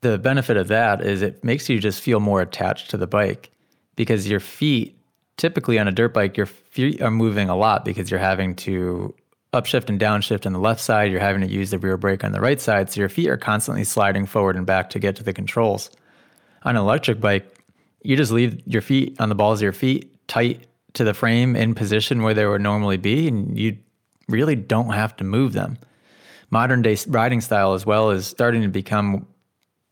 [0.00, 3.50] the benefit of that is it makes you just feel more attached to the bike
[3.96, 4.98] because your feet,
[5.36, 9.14] typically on a dirt bike, your feet are moving a lot because you're having to
[9.52, 11.10] upshift and downshift on the left side.
[11.10, 12.90] You're having to use the rear brake on the right side.
[12.90, 15.90] So your feet are constantly sliding forward and back to get to the controls.
[16.62, 17.58] On an electric bike,
[18.02, 21.56] you just leave your feet on the balls of your feet tight to the frame
[21.56, 23.76] in position where they would normally be, and you
[24.30, 25.78] really don't have to move them.
[26.50, 29.26] Modern day riding style, as well, is starting to become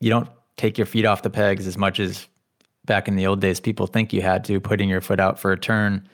[0.00, 2.26] you don't take your feet off the pegs as much as
[2.84, 4.60] back in the old days people think you had to.
[4.60, 6.08] Putting your foot out for a turn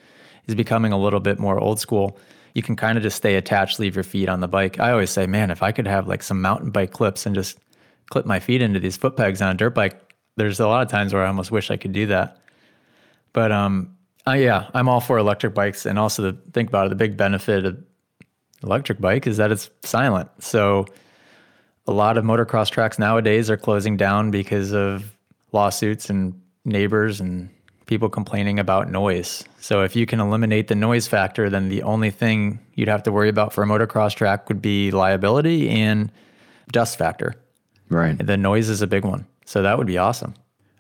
[0.47, 2.19] is becoming a little bit more old school.
[2.55, 4.79] You can kind of just stay attached, leave your feet on the bike.
[4.79, 7.59] I always say, man, if I could have like some mountain bike clips and just
[8.11, 10.89] clip my feet into these foot pegs on a dirt bike, there's a lot of
[10.89, 12.39] times where I almost wish I could do that.
[13.33, 13.97] But um,
[14.27, 17.17] uh, yeah, I'm all for electric bikes, and also to think about it, the big
[17.17, 17.85] benefit of
[18.65, 20.29] electric bike is that it's silent.
[20.41, 20.87] So
[21.87, 25.15] a lot of motocross tracks nowadays are closing down because of
[25.53, 27.51] lawsuits and neighbors and
[27.87, 29.45] people complaining about noise.
[29.59, 33.13] So if you can eliminate the noise factor, then the only thing you'd have to
[33.13, 36.11] worry about for a motocross track would be liability and
[36.73, 37.35] dust factor.
[37.91, 38.17] Right.
[38.19, 39.27] The noise is a big one.
[39.45, 40.35] So that would be awesome.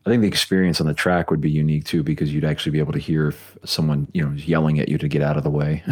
[0.06, 2.78] I think the experience on the track would be unique too, because you'd actually be
[2.78, 5.50] able to hear if someone, you know, yelling at you to get out of the
[5.50, 5.82] way,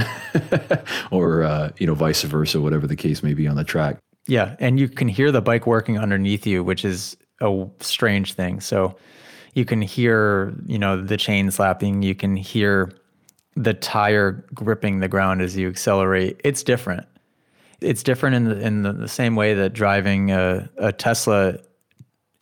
[1.11, 3.97] or uh, you know, vice versa, whatever the case may be on the track.
[4.27, 8.61] Yeah, and you can hear the bike working underneath you, which is a strange thing.
[8.61, 8.97] So
[9.55, 12.03] you can hear, you know, the chain slapping.
[12.03, 12.93] You can hear
[13.57, 16.41] the tire gripping the ground as you accelerate.
[16.45, 17.07] It's different.
[17.81, 21.59] It's different in the, in the, the same way that driving a, a Tesla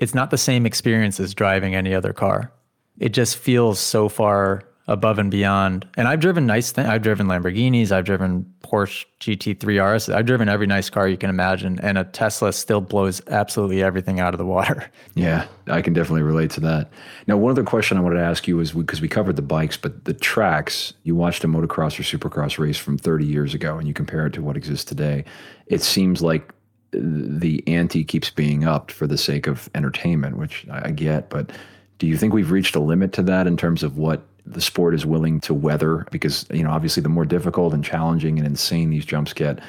[0.00, 2.50] it's not the same experience as driving any other car.
[2.98, 5.86] It just feels so far above and beyond.
[5.96, 6.88] And I've driven nice things.
[6.88, 7.92] I've driven Lamborghinis.
[7.92, 10.08] I've driven Porsche GT3 RS.
[10.08, 11.78] I've driven every nice car you can imagine.
[11.80, 14.90] And a Tesla still blows absolutely everything out of the water.
[15.14, 16.90] Yeah, I can definitely relate to that.
[17.26, 19.76] Now, one other question I wanted to ask you was because we covered the bikes,
[19.76, 23.86] but the tracks, you watched a motocross or supercross race from 30 years ago and
[23.86, 25.24] you compare it to what exists today.
[25.66, 26.54] It seems like
[26.92, 31.30] the ante keeps being upped for the sake of entertainment, which I get.
[31.30, 31.50] But
[31.98, 34.94] do you think we've reached a limit to that in terms of what the sport
[34.94, 36.06] is willing to weather?
[36.10, 39.60] Because you know, obviously, the more difficult and challenging and insane these jumps get,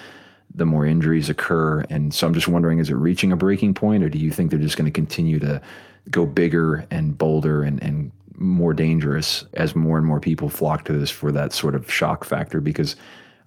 [0.53, 1.81] the more injuries occur.
[1.89, 4.49] And so, I'm just wondering: is it reaching a breaking point, or do you think
[4.49, 5.61] they're just going to continue to
[6.09, 10.93] go bigger and bolder and and more dangerous as more and more people flock to
[10.93, 12.59] this for that sort of shock factor?
[12.61, 12.95] Because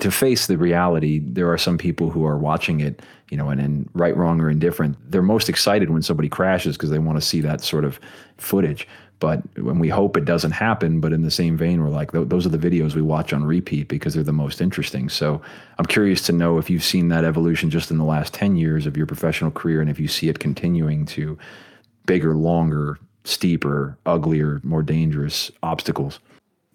[0.05, 3.00] to face the reality, there are some people who are watching it,
[3.30, 4.98] you know, and, and right, wrong, or indifferent.
[5.11, 7.98] They're most excited when somebody crashes because they want to see that sort of
[8.36, 8.86] footage.
[9.18, 12.44] But when we hope it doesn't happen, but in the same vein, we're like, those
[12.44, 15.09] are the videos we watch on repeat because they're the most interesting.
[15.09, 15.40] So
[15.78, 18.84] I'm curious to know if you've seen that evolution just in the last 10 years
[18.84, 21.38] of your professional career and if you see it continuing to
[22.05, 26.20] bigger, longer, steeper, uglier, more dangerous obstacles.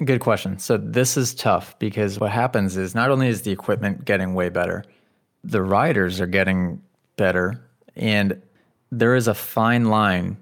[0.04, 0.58] Good question.
[0.60, 4.47] So this is tough because what happens is not only is the equipment getting way
[4.47, 4.86] better,
[5.43, 6.82] the riders are getting
[7.18, 7.60] better,
[7.97, 8.41] and
[8.91, 10.38] there is a fine line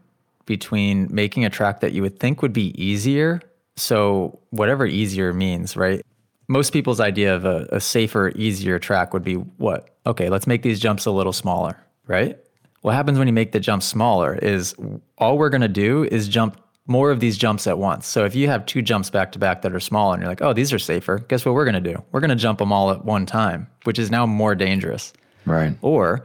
[0.46, 3.42] between making a track that you would think would be easier.
[3.76, 6.06] So whatever easier means, right?
[6.48, 9.90] Most people's idea of a, a safer, easier track would be what?
[10.06, 12.38] Okay, let's make these jumps a little smaller, right?
[12.82, 14.76] What happens when you make the jump smaller is
[15.18, 18.08] all we're going to do is jump more of these jumps at once.
[18.08, 20.42] So if you have two jumps back to back that are small and you're like,
[20.42, 22.02] oh, these are safer, guess what we're going to do?
[22.12, 25.12] We're going to jump them all at one time, which is now more dangerous.
[25.46, 25.78] Right.
[25.82, 26.24] Or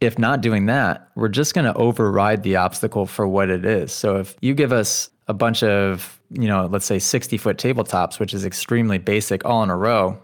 [0.00, 3.92] if not doing that, we're just going to override the obstacle for what it is.
[3.92, 8.18] So if you give us a bunch of, you know, let's say 60 foot tabletops,
[8.18, 10.20] which is extremely basic all in a row,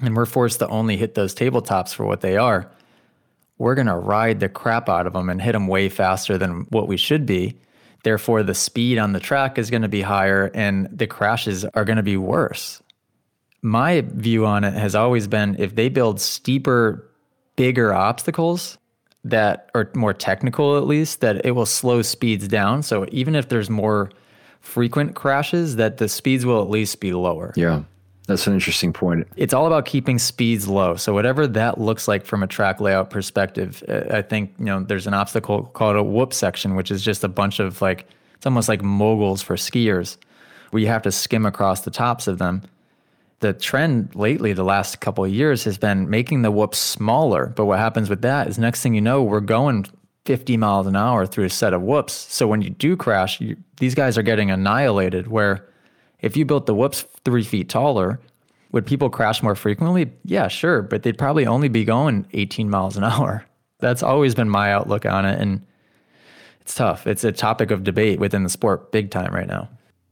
[0.00, 2.70] and we're forced to only hit those tabletops for what they are,
[3.58, 6.66] we're going to ride the crap out of them and hit them way faster than
[6.70, 7.56] what we should be.
[8.02, 11.84] Therefore, the speed on the track is going to be higher and the crashes are
[11.84, 12.82] going to be worse.
[13.62, 17.08] My view on it has always been if they build steeper,
[17.54, 18.76] bigger obstacles
[19.24, 22.82] that are more technical, at least, that it will slow speeds down.
[22.82, 24.10] So even if there's more
[24.60, 27.52] frequent crashes, that the speeds will at least be lower.
[27.56, 27.84] Yeah.
[28.26, 29.26] That's an interesting point.
[29.36, 30.94] It's all about keeping speeds low.
[30.96, 34.80] So whatever that looks like from a track layout perspective, uh, I think you know
[34.80, 38.06] there's an obstacle called a whoop section, which is just a bunch of like
[38.36, 40.16] it's almost like moguls for skiers,
[40.70, 42.62] where you have to skim across the tops of them.
[43.40, 47.46] The trend lately, the last couple of years, has been making the whoops smaller.
[47.46, 49.86] But what happens with that is next thing you know, we're going
[50.26, 52.12] 50 miles an hour through a set of whoops.
[52.12, 55.26] So when you do crash, you, these guys are getting annihilated.
[55.26, 55.68] Where
[56.22, 58.20] if you built the whoops three feet taller,
[58.72, 60.10] would people crash more frequently?
[60.24, 63.44] Yeah, sure, but they'd probably only be going 18 miles an hour.
[63.80, 65.40] That's always been my outlook on it.
[65.40, 65.66] And
[66.60, 67.06] it's tough.
[67.06, 69.68] It's a topic of debate within the sport big time right now.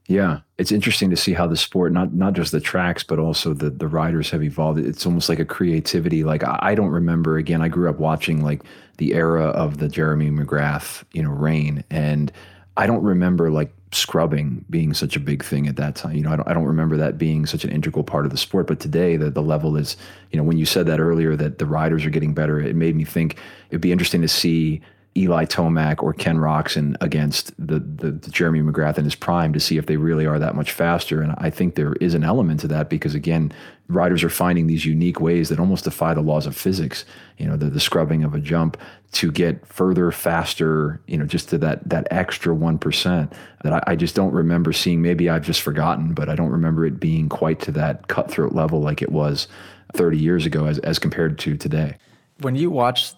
[0.07, 3.53] Yeah, it's interesting to see how the sport, not not just the tracks, but also
[3.53, 4.79] the the riders have evolved.
[4.79, 6.25] It's almost like a creativity.
[6.25, 7.37] Like I don't remember.
[7.37, 8.61] Again, I grew up watching like
[8.97, 12.29] the era of the Jeremy McGrath, you know, reign, and
[12.75, 16.15] I don't remember like scrubbing being such a big thing at that time.
[16.15, 18.37] You know, I don't, I don't remember that being such an integral part of the
[18.37, 18.67] sport.
[18.67, 19.97] But today, the, the level is,
[20.31, 22.95] you know, when you said that earlier that the riders are getting better, it made
[22.95, 23.37] me think
[23.69, 24.81] it'd be interesting to see
[25.17, 29.59] Eli Tomac or Ken Roczen against the, the, the, Jeremy McGrath in his prime to
[29.59, 31.21] see if they really are that much faster.
[31.21, 33.51] And I think there is an element to that because again,
[33.89, 37.03] riders are finding these unique ways that almost defy the laws of physics.
[37.37, 38.77] You know, the, the scrubbing of a jump
[39.13, 41.01] to get further, faster.
[41.07, 43.33] You know, just to that that extra one percent
[43.63, 45.01] that I, I just don't remember seeing.
[45.01, 48.79] Maybe I've just forgotten, but I don't remember it being quite to that cutthroat level
[48.79, 49.49] like it was
[49.93, 51.97] 30 years ago as as compared to today.
[52.39, 53.13] When you watch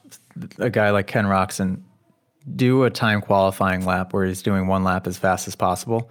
[0.58, 1.82] a guy like Ken Roczen
[2.56, 6.10] do a time qualifying lap where he's doing one lap as fast as possible.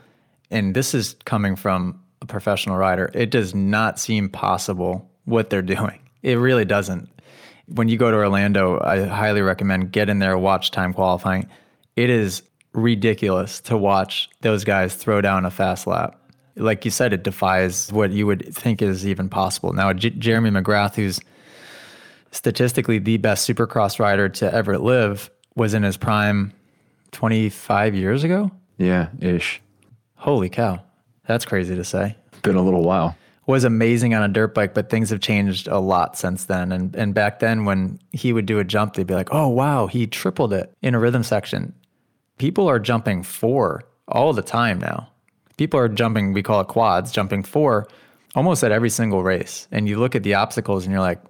[0.50, 3.10] And this is coming from a professional rider.
[3.14, 5.98] It does not seem possible what they're doing.
[6.22, 7.08] It really doesn't.
[7.66, 11.48] When you go to Orlando, I highly recommend get in there, watch time qualifying.
[11.96, 12.42] It is
[12.72, 16.18] ridiculous to watch those guys throw down a fast lap.
[16.56, 19.72] Like you said, it defies what you would think is even possible.
[19.72, 21.20] Now, J- Jeremy McGrath, who's
[22.32, 26.52] statistically the best supercross rider to ever live, was in his prime
[27.12, 28.50] 25 years ago.
[28.78, 29.60] Yeah, ish.
[30.16, 30.82] Holy cow.
[31.26, 32.16] That's crazy to say.
[32.42, 33.16] Been a little while.
[33.46, 36.72] Was amazing on a dirt bike, but things have changed a lot since then.
[36.72, 39.88] And and back then when he would do a jump, they'd be like, "Oh wow,
[39.88, 41.74] he tripled it in a rhythm section."
[42.38, 45.08] People are jumping four all the time now.
[45.56, 47.86] People are jumping, we call it quads, jumping four
[48.34, 49.68] almost at every single race.
[49.70, 51.20] And you look at the obstacles and you're like,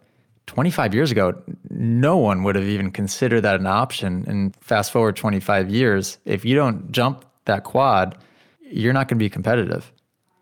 [0.46, 1.40] 25 years ago,
[1.70, 4.24] no one would have even considered that an option.
[4.26, 8.18] And fast forward 25 years, if you don't jump that quad,
[8.60, 9.92] you're not going to be competitive.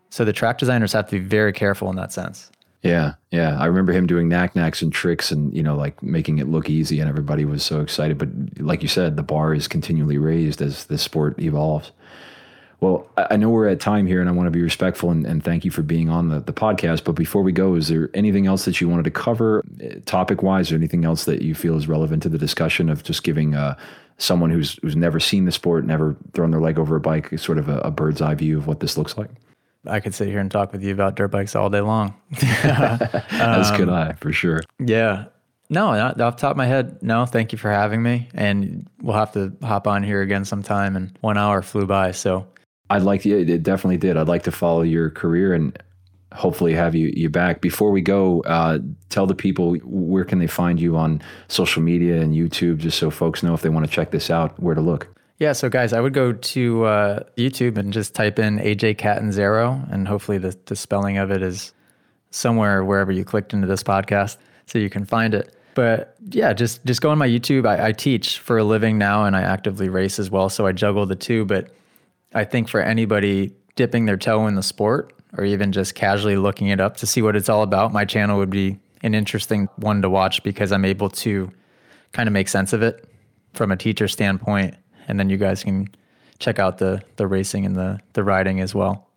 [0.09, 2.51] So the track designers have to be very careful in that sense.
[2.81, 3.59] Yeah, yeah.
[3.59, 6.69] I remember him doing nac nacs and tricks and, you know, like making it look
[6.69, 8.17] easy and everybody was so excited.
[8.17, 11.91] But like you said, the bar is continually raised as the sport evolves.
[12.81, 15.43] Well, I know we're at time here and I want to be respectful and, and
[15.43, 17.03] thank you for being on the, the podcast.
[17.03, 20.41] But before we go, is there anything else that you wanted to cover eh, topic
[20.41, 23.53] wise or anything else that you feel is relevant to the discussion of just giving
[23.53, 23.77] uh,
[24.17, 27.59] someone who's, who's never seen the sport, never thrown their leg over a bike, sort
[27.59, 29.29] of a, a bird's eye view of what this looks like?
[29.85, 32.15] I could sit here and talk with you about dirt bikes all day long.
[32.41, 34.63] As um, could I, for sure.
[34.79, 35.25] Yeah.
[35.69, 37.01] No, not off the top of my head.
[37.03, 38.27] No, thank you for having me.
[38.33, 40.95] And we'll have to hop on here again sometime.
[40.95, 42.11] And one hour flew by.
[42.11, 42.47] So
[42.91, 44.17] I'd like to, it definitely did.
[44.17, 45.77] I'd like to follow your career and
[46.33, 47.61] hopefully have you you back.
[47.61, 48.79] Before we go, uh,
[49.09, 53.09] tell the people where can they find you on social media and YouTube, just so
[53.09, 55.07] folks know if they want to check this out, where to look.
[55.39, 59.81] Yeah, so guys, I would go to uh, YouTube and just type in AJ Catanzaro,
[59.89, 61.73] and hopefully the, the spelling of it is
[62.29, 64.37] somewhere wherever you clicked into this podcast,
[64.67, 65.55] so you can find it.
[65.73, 67.65] But yeah, just just go on my YouTube.
[67.65, 70.73] I, I teach for a living now, and I actively race as well, so I
[70.73, 71.45] juggle the two.
[71.45, 71.71] But
[72.33, 76.67] I think for anybody dipping their toe in the sport, or even just casually looking
[76.67, 80.01] it up to see what it's all about, my channel would be an interesting one
[80.01, 81.51] to watch because I'm able to
[82.11, 83.07] kind of make sense of it
[83.53, 84.75] from a teacher standpoint
[85.07, 85.89] and then you guys can
[86.39, 89.07] check out the the racing and the the riding as well.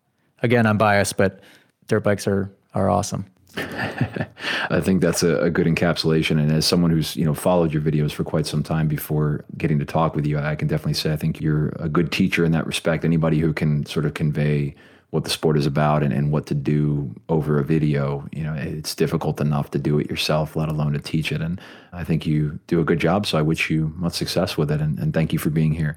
[0.42, 1.40] Again, I'm biased, but
[1.86, 3.26] dirt bikes are are awesome.
[3.56, 6.40] I think that's a, a, good encapsulation.
[6.40, 9.78] And as someone who's you know followed your videos for quite some time before getting
[9.78, 12.52] to talk with you, I can definitely say I think you're a good teacher in
[12.52, 13.04] that respect.
[13.04, 14.74] Anybody who can sort of convey
[15.10, 18.52] what the sport is about and, and what to do over a video, you know,
[18.54, 21.40] it's difficult enough to do it yourself, let alone to teach it.
[21.40, 21.60] And
[21.92, 23.24] I think you do a good job.
[23.24, 24.80] So I wish you much success with it.
[24.80, 25.96] And, and thank you for being here.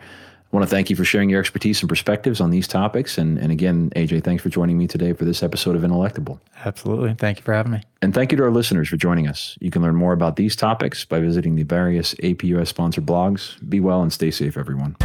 [0.51, 3.17] I want to thank you for sharing your expertise and perspectives on these topics.
[3.17, 6.39] And, and again, AJ, thanks for joining me today for this episode of Intellectable.
[6.63, 7.15] Absolutely.
[7.15, 7.81] Thank you for having me.
[8.01, 9.57] And thank you to our listeners for joining us.
[9.59, 13.57] You can learn more about these topics by visiting the various APUS sponsored blogs.
[13.69, 14.95] Be well and stay safe, everyone.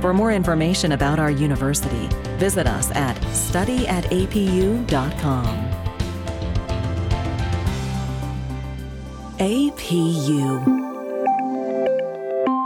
[0.00, 2.08] For more information about our university,
[2.38, 5.70] visit us at studyatapu.com.
[9.38, 10.83] APU